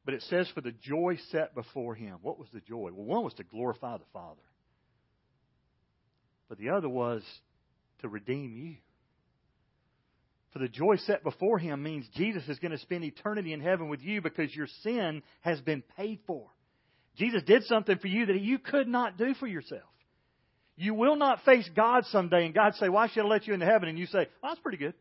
But 0.07 0.15
it 0.15 0.23
says, 0.23 0.49
for 0.55 0.61
the 0.61 0.73
joy 0.73 1.19
set 1.33 1.55
before 1.55 1.97
him. 1.97 2.19
What 2.23 2.39
was 2.39 2.47
the 2.55 2.61
joy? 2.61 2.91
Well, 2.95 3.05
one 3.05 3.25
was 3.25 3.35
to 3.35 3.43
glorify 3.43 3.99
the 3.99 4.05
Father, 4.13 4.41
but 6.49 6.59
the 6.59 6.71
other 6.71 6.89
was 6.89 7.23
to 8.01 8.09
redeem 8.09 8.55
you. 8.57 8.77
For 10.53 10.61
the 10.61 10.69
joy 10.69 10.97
set 10.99 11.25
before 11.25 11.59
him 11.59 11.83
means 11.83 12.07
Jesus 12.15 12.49
is 12.49 12.61
going 12.61 12.71
to 12.71 12.79
spend 12.79 13.03
eternity 13.03 13.53
in 13.53 13.61
heaven 13.61 13.89
with 13.89 14.01
you 14.01 14.23
because 14.23 14.55
your 14.55 14.69
sin 14.85 15.25
has 15.41 15.61
been 15.61 15.83
paid 15.97 16.21
for. 16.25 16.47
Jesus 17.17 17.43
did 17.43 17.65
something 17.65 17.99
for 17.99 18.07
you 18.07 18.27
that 18.27 18.41
you 18.41 18.61
could 18.61 18.87
not 18.87 19.19
do 19.19 19.35
for 19.35 19.49
yourself. 19.49 19.83
You 20.77 20.95
will 20.95 21.17
not 21.17 21.45
face 21.45 21.69
God 21.75 22.05
someday 22.07 22.47
and 22.47 22.55
God 22.55 22.75
say, 22.77 22.89
Why 22.89 23.09
should 23.09 23.25
I 23.25 23.29
let 23.29 23.49
you 23.49 23.55
into 23.55 23.67
heaven? 23.67 23.89
And 23.89 23.99
you 23.99 24.07
say, 24.07 24.29
Well, 24.41 24.53
that's 24.53 24.61
pretty 24.61 24.79
good. 24.79 24.95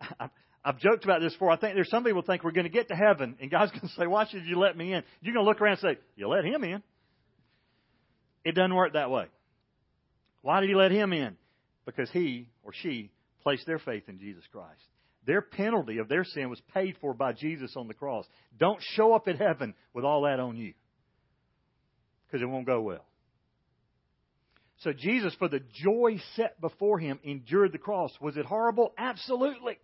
I've 0.66 0.80
joked 0.80 1.04
about 1.04 1.20
this 1.20 1.32
before. 1.32 1.52
I 1.52 1.56
think 1.56 1.76
there's 1.76 1.88
some 1.90 2.02
people 2.02 2.22
think 2.22 2.42
we're 2.42 2.50
going 2.50 2.66
to 2.66 2.72
get 2.72 2.88
to 2.88 2.96
heaven 2.96 3.36
and 3.40 3.48
God's 3.48 3.70
going 3.70 3.82
to 3.82 3.94
say, 3.94 4.08
Why 4.08 4.26
should 4.28 4.44
you 4.44 4.58
let 4.58 4.76
me 4.76 4.92
in? 4.92 5.04
You're 5.22 5.32
going 5.32 5.44
to 5.44 5.48
look 5.48 5.60
around 5.60 5.78
and 5.82 5.96
say, 5.96 6.00
You 6.16 6.26
let 6.26 6.44
him 6.44 6.64
in. 6.64 6.82
It 8.44 8.56
doesn't 8.56 8.74
work 8.74 8.94
that 8.94 9.08
way. 9.08 9.26
Why 10.42 10.60
did 10.60 10.68
he 10.68 10.74
let 10.74 10.90
him 10.90 11.12
in? 11.12 11.36
Because 11.84 12.10
he 12.10 12.48
or 12.64 12.72
she 12.82 13.12
placed 13.44 13.64
their 13.64 13.78
faith 13.78 14.08
in 14.08 14.18
Jesus 14.18 14.42
Christ. 14.50 14.82
Their 15.24 15.40
penalty 15.40 15.98
of 15.98 16.08
their 16.08 16.24
sin 16.24 16.50
was 16.50 16.60
paid 16.74 16.96
for 17.00 17.14
by 17.14 17.32
Jesus 17.32 17.74
on 17.76 17.86
the 17.86 17.94
cross. 17.94 18.26
Don't 18.58 18.80
show 18.94 19.14
up 19.14 19.28
at 19.28 19.38
heaven 19.38 19.72
with 19.94 20.04
all 20.04 20.22
that 20.22 20.40
on 20.40 20.56
you 20.56 20.74
because 22.26 22.42
it 22.42 22.46
won't 22.46 22.66
go 22.66 22.80
well. 22.80 23.04
So 24.80 24.92
Jesus, 24.92 25.34
for 25.38 25.48
the 25.48 25.60
joy 25.84 26.20
set 26.34 26.60
before 26.60 26.98
him, 26.98 27.20
endured 27.22 27.72
the 27.72 27.78
cross. 27.78 28.10
Was 28.20 28.36
it 28.36 28.44
horrible? 28.44 28.92
Absolutely. 28.98 29.78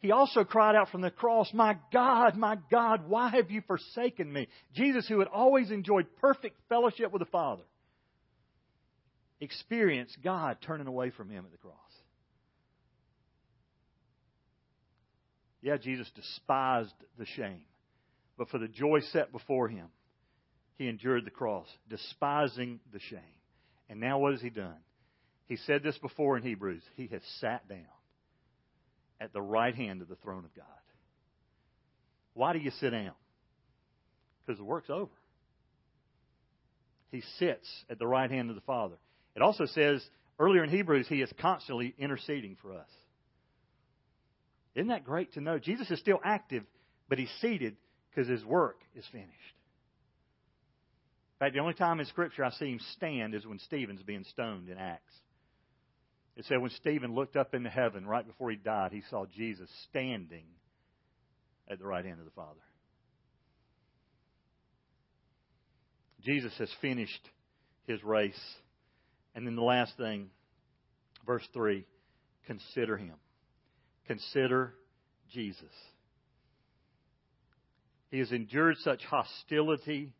He 0.00 0.12
also 0.12 0.44
cried 0.44 0.76
out 0.76 0.90
from 0.90 1.00
the 1.00 1.10
cross, 1.10 1.52
My 1.52 1.76
God, 1.92 2.36
my 2.36 2.56
God, 2.70 3.08
why 3.08 3.30
have 3.30 3.50
you 3.50 3.62
forsaken 3.66 4.32
me? 4.32 4.48
Jesus, 4.74 5.08
who 5.08 5.18
had 5.18 5.28
always 5.28 5.70
enjoyed 5.70 6.06
perfect 6.20 6.56
fellowship 6.68 7.12
with 7.12 7.20
the 7.20 7.26
Father, 7.26 7.64
experienced 9.40 10.18
God 10.22 10.58
turning 10.64 10.86
away 10.86 11.10
from 11.10 11.30
him 11.30 11.44
at 11.44 11.50
the 11.50 11.58
cross. 11.58 11.74
Yeah, 15.60 15.76
Jesus 15.76 16.08
despised 16.14 16.94
the 17.18 17.26
shame, 17.26 17.62
but 18.36 18.48
for 18.48 18.58
the 18.58 18.68
joy 18.68 19.00
set 19.12 19.32
before 19.32 19.68
him, 19.68 19.88
he 20.76 20.88
endured 20.88 21.24
the 21.24 21.32
cross, 21.32 21.66
despising 21.90 22.78
the 22.92 23.00
shame. 23.00 23.18
And 23.88 23.98
now 23.98 24.20
what 24.20 24.32
has 24.32 24.40
he 24.40 24.50
done? 24.50 24.78
He 25.46 25.56
said 25.56 25.82
this 25.82 25.98
before 25.98 26.36
in 26.36 26.44
Hebrews. 26.44 26.82
He 26.94 27.08
has 27.08 27.22
sat 27.40 27.68
down 27.68 27.86
at 29.20 29.32
the 29.32 29.42
right 29.42 29.74
hand 29.74 30.02
of 30.02 30.08
the 30.08 30.16
throne 30.16 30.44
of 30.44 30.54
God. 30.54 30.64
Why 32.34 32.52
do 32.52 32.58
you 32.58 32.70
sit 32.78 32.90
down? 32.90 33.12
Because 34.44 34.58
the 34.58 34.64
work's 34.64 34.90
over. 34.90 35.10
He 37.10 37.22
sits 37.38 37.66
at 37.90 37.98
the 37.98 38.06
right 38.06 38.30
hand 38.30 38.50
of 38.50 38.56
the 38.56 38.62
Father. 38.62 38.96
It 39.34 39.42
also 39.42 39.66
says 39.66 40.04
earlier 40.38 40.62
in 40.62 40.70
Hebrews, 40.70 41.06
he 41.08 41.22
is 41.22 41.30
constantly 41.40 41.94
interceding 41.98 42.56
for 42.60 42.74
us. 42.74 42.88
Isn't 44.74 44.88
that 44.88 45.04
great 45.04 45.32
to 45.34 45.40
know? 45.40 45.58
Jesus 45.58 45.90
is 45.90 45.98
still 45.98 46.20
active, 46.24 46.64
but 47.08 47.18
he's 47.18 47.32
seated 47.40 47.76
because 48.10 48.28
his 48.28 48.44
work 48.44 48.78
is 48.94 49.04
finished. 49.10 49.32
In 51.40 51.46
fact, 51.46 51.54
the 51.54 51.60
only 51.60 51.74
time 51.74 52.00
in 52.00 52.06
Scripture 52.06 52.44
I 52.44 52.50
see 52.50 52.72
him 52.72 52.80
stand 52.96 53.34
is 53.34 53.46
when 53.46 53.58
Stephen's 53.60 54.02
being 54.02 54.24
stoned 54.24 54.68
in 54.68 54.78
Acts. 54.78 55.14
It 56.38 56.44
said 56.44 56.62
when 56.62 56.70
Stephen 56.70 57.16
looked 57.16 57.36
up 57.36 57.52
into 57.52 57.68
heaven 57.68 58.06
right 58.06 58.24
before 58.24 58.48
he 58.50 58.56
died, 58.56 58.92
he 58.92 59.02
saw 59.10 59.26
Jesus 59.26 59.68
standing 59.90 60.44
at 61.68 61.80
the 61.80 61.84
right 61.84 62.04
hand 62.04 62.20
of 62.20 62.24
the 62.24 62.30
Father. 62.30 62.60
Jesus 66.24 66.52
has 66.58 66.70
finished 66.80 67.28
his 67.88 68.02
race. 68.04 68.40
And 69.34 69.44
then 69.44 69.56
the 69.56 69.62
last 69.62 69.96
thing, 69.96 70.30
verse 71.26 71.46
3 71.52 71.84
consider 72.46 72.96
him. 72.96 73.16
Consider 74.06 74.74
Jesus. 75.32 75.64
He 78.12 78.20
has 78.20 78.30
endured 78.30 78.76
such 78.84 79.02
hostility 79.04 80.14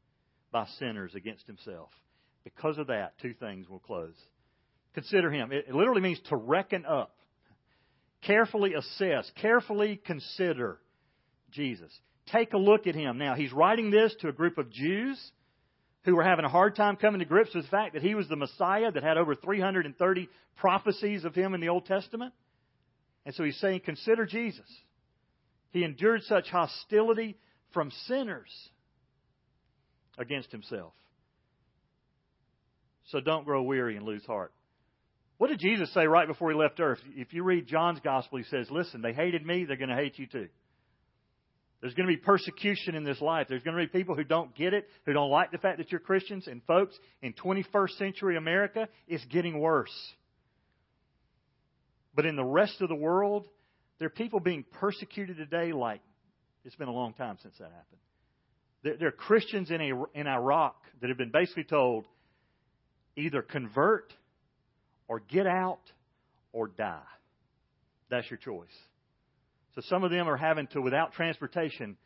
by 0.50 0.66
sinners 0.81 1.14
against 1.14 1.46
himself. 1.46 1.90
Because 2.42 2.76
of 2.76 2.88
that, 2.88 3.14
two 3.22 3.35
things 3.35 3.68
will 3.68 3.78
close. 3.78 4.16
Consider 4.98 5.30
him. 5.30 5.52
It 5.52 5.72
literally 5.72 6.00
means 6.00 6.18
to 6.28 6.34
reckon 6.34 6.84
up, 6.84 7.14
carefully 8.22 8.74
assess, 8.74 9.30
carefully 9.40 10.00
consider 10.04 10.80
Jesus. 11.52 11.96
Take 12.32 12.52
a 12.52 12.58
look 12.58 12.88
at 12.88 12.96
him. 12.96 13.16
Now, 13.16 13.37
he's 13.37 13.52
writing 13.52 13.92
this 13.92 14.12
to 14.22 14.28
a 14.28 14.32
group 14.32 14.58
of 14.58 14.72
Jews 14.72 15.16
who 16.04 16.16
were 16.16 16.24
having 16.24 16.44
a 16.44 16.48
hard 16.48 16.74
time 16.74 16.96
coming 16.96 17.20
to 17.20 17.24
grips 17.24 17.54
with 17.54 17.66
the 17.66 17.70
fact 17.70 17.94
that 17.94 18.02
he 18.02 18.16
was 18.16 18.26
the 18.26 18.34
Messiah 18.34 18.90
that 18.90 19.04
had 19.04 19.18
over 19.18 19.37
330 19.37 20.28
prophecies 20.56 21.24
of 21.24 21.32
him 21.32 21.54
in 21.54 21.61
the 21.61 21.68
Old 21.68 21.87
Testament. 21.87 22.34
And 23.24 23.32
so 23.37 23.44
he's 23.44 23.61
saying, 23.61 23.82
consider 23.84 24.26
Jesus. 24.26 24.66
He 25.70 25.84
endured 25.84 26.24
such 26.24 26.48
hostility 26.48 27.37
from 27.72 27.92
sinners 28.08 28.50
against 30.18 30.50
himself. 30.50 30.92
So 33.12 33.20
don't 33.20 33.44
grow 33.44 33.62
weary 33.62 33.96
and 33.96 34.04
lose 34.04 34.24
heart. 34.26 34.52
What 35.38 35.48
did 35.48 35.61
Jesus 35.61 35.92
say 35.94 36.07
right 36.07 36.27
before 36.27 36.51
he 36.51 36.57
left 36.57 36.81
earth? 36.81 36.98
If 37.14 37.33
you 37.33 37.44
read 37.44 37.66
John's 37.66 38.01
gospel, 38.01 38.38
he 38.38 38.44
says, 38.44 38.68
Listen, 38.70 39.03
they 39.03 39.12
hated 39.12 39.46
me, 39.46 39.64
they're 39.64 39.77
going 39.77 39.88
to 39.88 39.96
hate 39.96 40.18
you 40.18 40.27
too. 40.27 40.48
There's 41.81 41.94
going 41.94 42.09
to 42.09 42.12
be 42.12 42.20
persecution 42.20 42.96
in 42.96 43.05
this 43.05 43.20
life. 43.20 43.46
There's 43.48 43.62
going 43.62 43.77
to 43.77 43.83
be 43.83 43.87
people 43.87 44.16
who 44.16 44.24
don't 44.24 44.53
get 44.57 44.74
it, 44.74 44.88
who 45.07 45.12
don't 45.12 45.31
like 45.31 45.53
the 45.53 45.59
fact 45.59 45.79
that 45.79 45.92
you're 45.92 46.01
Christians. 46.01 46.48
And 46.48 46.61
folks, 46.64 46.98
in 47.22 47.35
21st 47.35 47.90
century 47.98 48.37
America, 48.37 48.88
it's 49.07 49.24
getting 49.27 49.61
worse. 49.61 49.94
But 52.16 52.27
in 52.27 52.35
the 52.35 52.44
rest 52.44 52.81
of 52.81 52.88
the 52.88 52.96
world, 52.96 53.46
there 54.01 54.07
are 54.07 54.11
people 54.11 54.40
being 54.40 54.64
persecuted 54.81 55.37
today 55.37 55.72
like 55.72 56.01
it's 56.64 56.74
been 56.74 56.88
a 56.88 56.92
long 56.92 57.14
time 57.14 57.38
since 57.40 57.55
that 57.59 57.70
happened. 57.70 58.01
There, 58.83 58.96
there 58.96 59.09
are 59.09 59.12
Christians 59.12 59.70
in, 59.70 59.81
a, 59.81 60.18
in 60.18 60.27
Iraq 60.27 60.74
that 61.01 61.11
have 61.11 61.18
been 61.18 61.31
basically 61.31 61.62
told 61.62 62.07
either 63.16 63.40
convert 63.40 64.12
or 65.08 65.20
get 65.20 65.46
out 65.46 65.80
or 66.52 66.68
die. 66.68 67.00
That's 68.10 68.30
your 68.30 68.38
choice. 68.38 68.68
So 69.74 69.82
some 69.88 70.04
of 70.04 70.10
them 70.10 70.28
are 70.28 70.36
having 70.36 70.66
to, 70.68 70.80
without 70.80 71.12
transportation, 71.12 71.96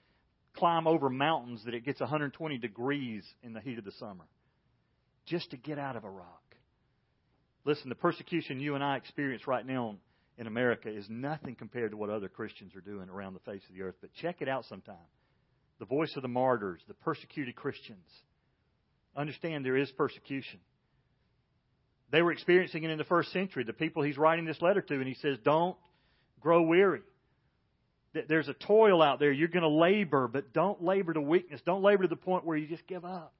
climb 0.55 0.87
over 0.87 1.09
mountains 1.09 1.63
that 1.65 1.75
it 1.75 1.85
gets 1.85 2.01
120 2.01 2.59
degrees 2.59 3.25
in 3.43 3.53
the 3.53 3.61
heat 3.61 3.79
of 3.79 3.85
the 3.85 3.93
summer 3.93 4.25
just 5.27 5.51
to 5.51 5.57
get 5.57 5.79
out 5.79 5.97
of 5.97 6.05
Iraq. 6.05 6.43
Listen, 7.65 7.89
the 7.89 7.95
persecution 7.95 8.61
you 8.61 8.75
and 8.75 8.83
I 8.83 8.97
experience 8.97 9.47
right 9.47 9.65
now 9.65 9.97
in 10.37 10.47
America 10.47 10.89
is 10.89 11.07
nothing 11.09 11.55
compared 11.55 11.93
to 11.93 11.97
what 11.97 12.11
other 12.11 12.29
Christians 12.29 12.75
are 12.75 12.81
doing 12.81 13.09
around 13.09 13.35
the 13.35 13.51
face 13.51 13.63
of 13.69 13.75
the 13.75 13.83
earth. 13.83 13.95
But 14.01 14.13
check 14.15 14.37
it 14.41 14.49
out 14.49 14.65
sometime. 14.65 14.97
The 15.79 15.85
voice 15.87 16.13
of 16.17 16.23
the 16.23 16.29
martyrs, 16.29 16.81
the 16.89 16.95
persecuted 16.95 17.55
Christians. 17.55 18.09
Understand 19.17 19.65
there 19.65 19.77
is 19.77 19.91
persecution. 19.93 20.59
They 22.13 22.21
were 22.21 22.31
experiencing 22.31 22.85
it 22.85 22.91
in 22.91 22.99
the 22.99 23.05
first 23.05 23.33
century, 23.33 23.65
the 23.65 23.73
people 23.73 24.03
he's 24.03 24.19
writing 24.19 24.45
this 24.45 24.61
letter 24.61 24.83
to, 24.83 24.95
and 24.95 25.09
he 25.09 25.15
says, 25.15 25.39
Don't 25.43 25.77
grow 26.41 26.63
weary. 26.63 27.01
There's 28.29 28.49
a 28.49 28.53
toil 28.53 29.01
out 29.01 29.19
there. 29.19 29.33
You're 29.33 29.49
going 29.49 29.63
to 29.63 29.69
labor, 29.69 30.29
but 30.29 30.53
don't 30.53 30.85
labor 30.85 31.15
to 31.15 31.21
weakness. 31.23 31.63
Don't 31.65 31.83
labor 31.83 32.03
to 32.03 32.09
the 32.09 32.17
point 32.17 32.45
where 32.45 32.59
you 32.59 32.67
just 32.67 32.87
give 32.87 33.07
up. 33.07 33.33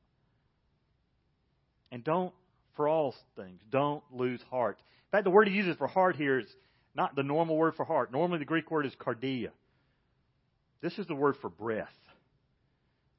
And 1.91 2.03
don't, 2.03 2.33
for 2.75 2.89
all 2.89 3.15
things, 3.37 3.61
don't 3.71 4.03
lose 4.11 4.41
heart. 4.51 4.79
In 4.79 5.11
fact, 5.19 5.25
the 5.25 5.31
word 5.31 5.47
he 5.49 5.55
uses 5.55 5.77
for 5.77 5.87
heart 5.87 6.17
here 6.17 6.39
is 6.39 6.47
not 6.95 7.15
the 7.15 7.23
normal 7.23 7.59
word 7.59 7.75
for 7.75 7.85
heart. 7.85 8.11
Normally, 8.11 8.39
the 8.39 8.47
Greek 8.47 8.71
word 8.71 8.87
is 8.87 8.95
cardia. 8.99 9.51
This 10.81 10.99
is 10.99 11.07
the 11.07 11.15
word 11.15 11.37
for 11.43 11.51
breath. 11.51 11.93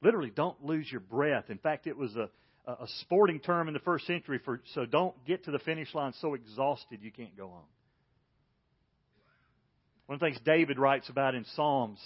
Literally, 0.01 0.31
don't 0.31 0.65
lose 0.65 0.91
your 0.91 1.01
breath. 1.01 1.51
In 1.51 1.59
fact, 1.59 1.85
it 1.85 1.95
was 1.95 2.15
a, 2.15 2.31
a 2.65 2.87
sporting 3.01 3.39
term 3.39 3.67
in 3.67 3.73
the 3.73 3.79
first 3.81 4.07
century 4.07 4.39
for 4.43 4.61
so 4.73 4.85
don't 4.85 5.13
get 5.25 5.43
to 5.45 5.51
the 5.51 5.59
finish 5.59 5.93
line 5.93 6.13
so 6.21 6.33
exhausted 6.33 6.99
you 7.01 7.11
can't 7.11 7.35
go 7.35 7.47
on. 7.49 7.63
One 10.05 10.15
of 10.15 10.19
the 10.19 10.25
things 10.27 10.39
David 10.45 10.79
writes 10.79 11.09
about 11.09 11.35
in 11.35 11.45
Psalms 11.55 11.99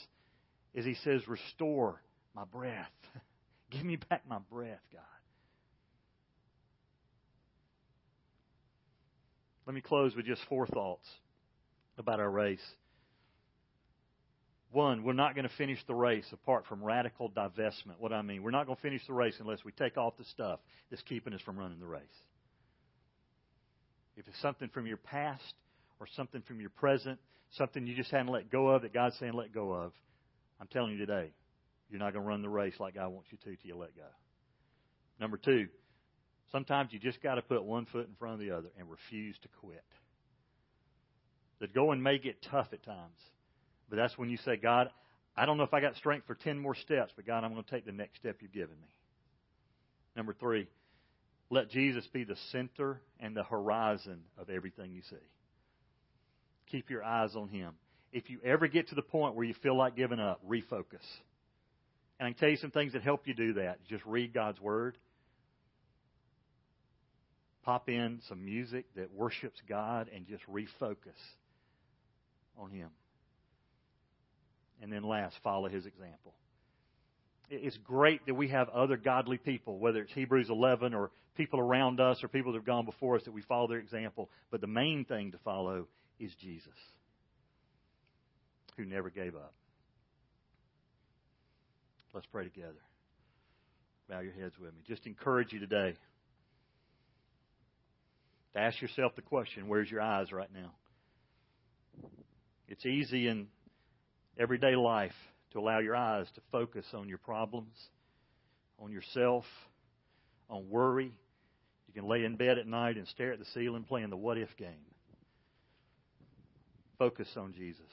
is 0.74 0.86
he 0.86 0.96
says, 1.04 1.28
Restore 1.28 2.02
my 2.36 2.46
breath. 2.46 2.91
Give 3.72 3.84
me 3.84 3.98
back 3.98 4.24
my 4.28 4.39
breath, 4.52 4.80
God. 4.93 5.02
Let 9.65 9.74
me 9.74 9.82
close 9.82 10.15
with 10.15 10.26
just 10.26 10.41
four 10.48 10.65
thoughts 10.65 11.06
about 11.98 12.20
our 12.20 12.30
race. 12.30 12.63
One, 14.72 15.04
we're 15.04 15.14
not 15.14 15.34
going 15.34 15.48
to 15.48 15.56
finish 15.56 15.80
the 15.88 15.96
race 15.96 16.26
apart 16.34 16.66
from 16.68 16.84
radical 16.84 17.30
divestment. 17.30 18.00
What 18.00 18.12
I 18.12 18.22
mean, 18.22 18.44
we're 18.44 18.52
not 18.52 18.66
going 18.66 18.76
to 18.76 18.82
finish 18.82 19.02
the 19.08 19.14
race 19.14 19.36
unless 19.40 19.64
we 19.64 19.72
take 19.72 19.98
off 19.98 20.18
the 20.18 20.26
stuff 20.26 20.60
that's 20.90 21.02
keeping 21.04 21.34
us 21.34 21.42
from 21.42 21.58
running 21.58 21.80
the 21.80 21.88
race. 21.88 22.02
If 24.18 24.28
it's 24.28 24.42
something 24.42 24.70
from 24.70 24.86
your 24.86 24.98
past 24.98 25.54
or 26.00 26.08
something 26.16 26.42
from 26.42 26.60
your 26.60 26.70
present, 26.72 27.20
something 27.52 27.88
you 27.88 27.96
just 27.96 28.12
hadn't 28.12 28.28
let 28.28 28.52
go 28.52 28.70
of 28.70 28.82
that 28.82 28.94
God's 28.94 29.18
saying 29.20 29.34
let 29.34 29.54
go 29.54 29.72
of, 29.72 29.94
I'm 30.60 30.68
telling 30.68 30.92
you 30.92 30.98
today, 30.98 31.32
you're 31.90 32.00
not 32.00 32.12
going 32.12 32.24
to 32.24 32.28
run 32.28 32.42
the 32.42 32.50
race 32.50 32.74
like 32.80 32.96
God 32.96 33.10
wants 33.10 33.30
you 33.32 33.38
to 33.38 33.56
till 33.56 33.56
you 33.64 33.78
let 33.78 33.96
go. 33.96 34.08
Number 35.20 35.38
two, 35.38 35.68
sometimes 36.52 36.92
you 36.92 37.00
just 37.00 37.22
got 37.24 37.36
to 37.36 37.42
put 37.42 37.64
one 37.64 37.86
foot 37.86 38.08
in 38.08 38.16
front 38.16 38.34
of 38.34 38.40
the 38.40 38.52
other 38.52 38.70
and 38.78 38.90
refuse 38.90 39.38
to 39.44 39.48
quit. 39.62 39.84
The 41.60 41.68
going 41.68 42.04
may 42.04 42.18
get 42.18 42.42
tough 42.52 42.68
at 42.74 42.84
times, 42.84 43.18
but 43.89 43.95
that's 43.95 44.17
when 44.17 44.30
you 44.30 44.38
say, 44.38 44.58
God, 44.58 44.89
I 45.36 45.45
don't 45.45 45.58
know 45.58 45.63
if 45.63 45.73
I 45.73 45.82
got 45.82 45.95
strength 45.95 46.26
for 46.26 46.36
10 46.36 46.58
more 46.58 46.76
steps, 46.76 47.13
but 47.15 47.26
God, 47.26 47.43
I'm 47.43 47.54
going 47.54 47.63
to 47.63 47.69
take 47.69 47.86
the 47.86 47.91
next 47.91 48.17
step 48.17 48.38
you've 48.41 48.54
given 48.54 48.76
me. 48.82 48.88
Number 50.15 50.34
three, 50.34 50.67
let 51.50 51.69
Jesus 51.69 52.06
be 52.08 52.23
the 52.23 52.36
center 52.52 53.00
and 53.19 53.36
the 53.36 53.43
horizon 53.43 54.21
of 54.38 54.50
everything 54.50 54.91
you 54.91 55.02
see. 55.10 55.15
Keep 56.71 56.89
your 56.89 57.04
eyes 57.04 57.36
on 57.36 57.50
Him. 57.50 57.73
If 58.12 58.30
you 58.30 58.39
ever 58.43 58.67
get 58.67 58.89
to 58.89 58.95
the 58.95 59.02
point 59.02 59.36
where 59.36 59.45
you 59.45 59.54
feel 59.62 59.78
like 59.78 59.95
giving 59.95 60.19
up, 60.19 60.41
refocus. 60.47 61.06
And 62.19 62.28
I 62.28 62.32
can 62.32 62.34
tell 62.34 62.50
you 62.50 62.58
some 62.58 62.71
things 62.71 62.93
that 62.93 63.04
help 63.04 63.28
you 63.28 63.34
do 63.34 63.54
that. 63.54 63.86
Just 63.88 64.04
read 64.06 64.34
God's 64.34 64.60
Word. 64.60 64.97
Pop 67.63 67.89
in 67.89 68.21
some 68.28 68.43
music 68.43 68.86
that 68.95 69.13
worships 69.13 69.60
God 69.69 70.10
and 70.13 70.26
just 70.26 70.43
refocus 70.47 71.19
on 72.58 72.71
Him. 72.71 72.89
And 74.82 74.92
then 74.92 75.04
last, 75.04 75.36
follow 75.44 75.70
His 75.70 75.86
example. 75.86 76.34
It's 77.50 77.78
great 77.78 78.26
that 78.26 78.36
we 78.36 78.50
have 78.50 78.70
other 78.70 78.98
godly 78.98 79.38
people, 79.38 79.80
whether 79.80 80.02
it's 80.02 80.13
Hebrews 80.13 80.50
11 80.50 80.94
or 80.94 81.12
people 81.36 81.60
around 81.60 82.00
us 82.00 82.22
or 82.24 82.28
people 82.28 82.52
that 82.52 82.60
have 82.60 82.66
gone 82.66 82.86
before 82.86 83.16
us, 83.16 83.24
that 83.24 83.34
we 83.34 83.42
follow 83.42 83.68
their 83.68 83.80
example. 83.80 84.30
But 84.52 84.60
the 84.62 84.68
main 84.68 85.06
thing 85.06 85.32
to 85.32 85.38
follow 85.40 85.88
is 86.20 86.32
Jesus, 86.42 86.74
who 88.76 88.86
never 88.86 89.10
gave 89.10 89.36
up. 89.36 89.54
Let's 92.13 92.28
pray 92.28 92.44
together. 92.44 92.82
Bow 94.10 94.22
your 94.22 94.34
heads 94.34 94.56
with 94.60 94.74
me. 94.74 94.82
Just 94.88 95.06
encourage 95.06 95.54
you 95.54 95.60
today 95.60 95.94
to 98.54 98.60
ask 98.60 98.82
yourself 98.82 99.16
the 99.16 99.22
question 99.22 99.68
where's 99.68 99.92
your 99.92 100.02
eyes 100.02 100.32
right 100.32 100.50
now? 100.54 100.72
It's 102.68 102.86
easy 102.86 103.28
in 103.28 103.48
everyday 104.38 104.76
life 104.76 105.13
to 105.52 105.60
allow 105.60 105.80
your 105.80 105.95
eyes 105.95 106.28
to 106.36 106.41
focus 106.52 106.86
on 106.93 107.10
your 107.10 107.17
problems, 107.17 107.76
on 108.80 108.91
yourself, 108.91 109.45
on 110.50 110.69
worry. 110.69 111.12
You 111.88 111.93
can 111.93 112.08
lay 112.08 112.23
in 112.23 112.36
bed 112.36 112.58
at 112.58 112.67
night 112.67 112.97
and 112.97 113.08
stare 113.08 113.34
at 113.34 113.39
the 113.39 113.45
ceiling 113.54 113.84
playing 113.84 114.10
the 114.10 114.17
what 114.17 114.38
if 114.38 114.56
game. 114.58 114.86
Focus 117.00 117.30
on 117.38 117.54
Jesus, 117.54 117.91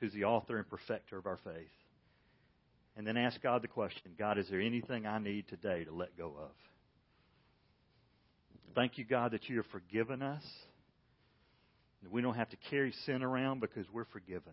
who's 0.00 0.12
the 0.12 0.24
author 0.24 0.58
and 0.58 0.68
perfecter 0.68 1.16
of 1.16 1.26
our 1.26 1.38
faith. 1.44 1.70
And 2.96 3.06
then 3.06 3.16
ask 3.16 3.40
God 3.42 3.62
the 3.62 3.68
question 3.68 4.12
God, 4.18 4.38
is 4.38 4.48
there 4.50 4.60
anything 4.60 5.06
I 5.06 5.18
need 5.18 5.48
today 5.48 5.84
to 5.84 5.92
let 5.94 6.16
go 6.16 6.34
of? 6.38 6.50
Thank 8.74 8.98
you, 8.98 9.04
God, 9.04 9.32
that 9.32 9.48
you 9.48 9.56
have 9.56 9.66
forgiven 9.66 10.22
us. 10.22 10.44
We 12.10 12.22
don't 12.22 12.34
have 12.34 12.50
to 12.50 12.56
carry 12.70 12.92
sin 13.06 13.22
around 13.22 13.60
because 13.60 13.86
we're 13.92 14.06
forgiven. 14.06 14.52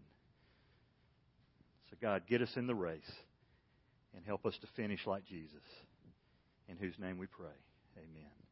So, 1.90 1.98
God, 2.02 2.24
get 2.30 2.42
us 2.42 2.52
in 2.56 2.68
the 2.68 2.76
race 2.76 3.12
and 4.16 4.24
help 4.26 4.46
us 4.46 4.58
to 4.62 4.68
finish 4.76 5.06
like 5.08 5.26
Jesus. 5.26 5.64
In 6.68 6.78
whose 6.78 6.94
name 7.00 7.18
we 7.18 7.26
pray. 7.26 7.48
Amen. 7.98 8.49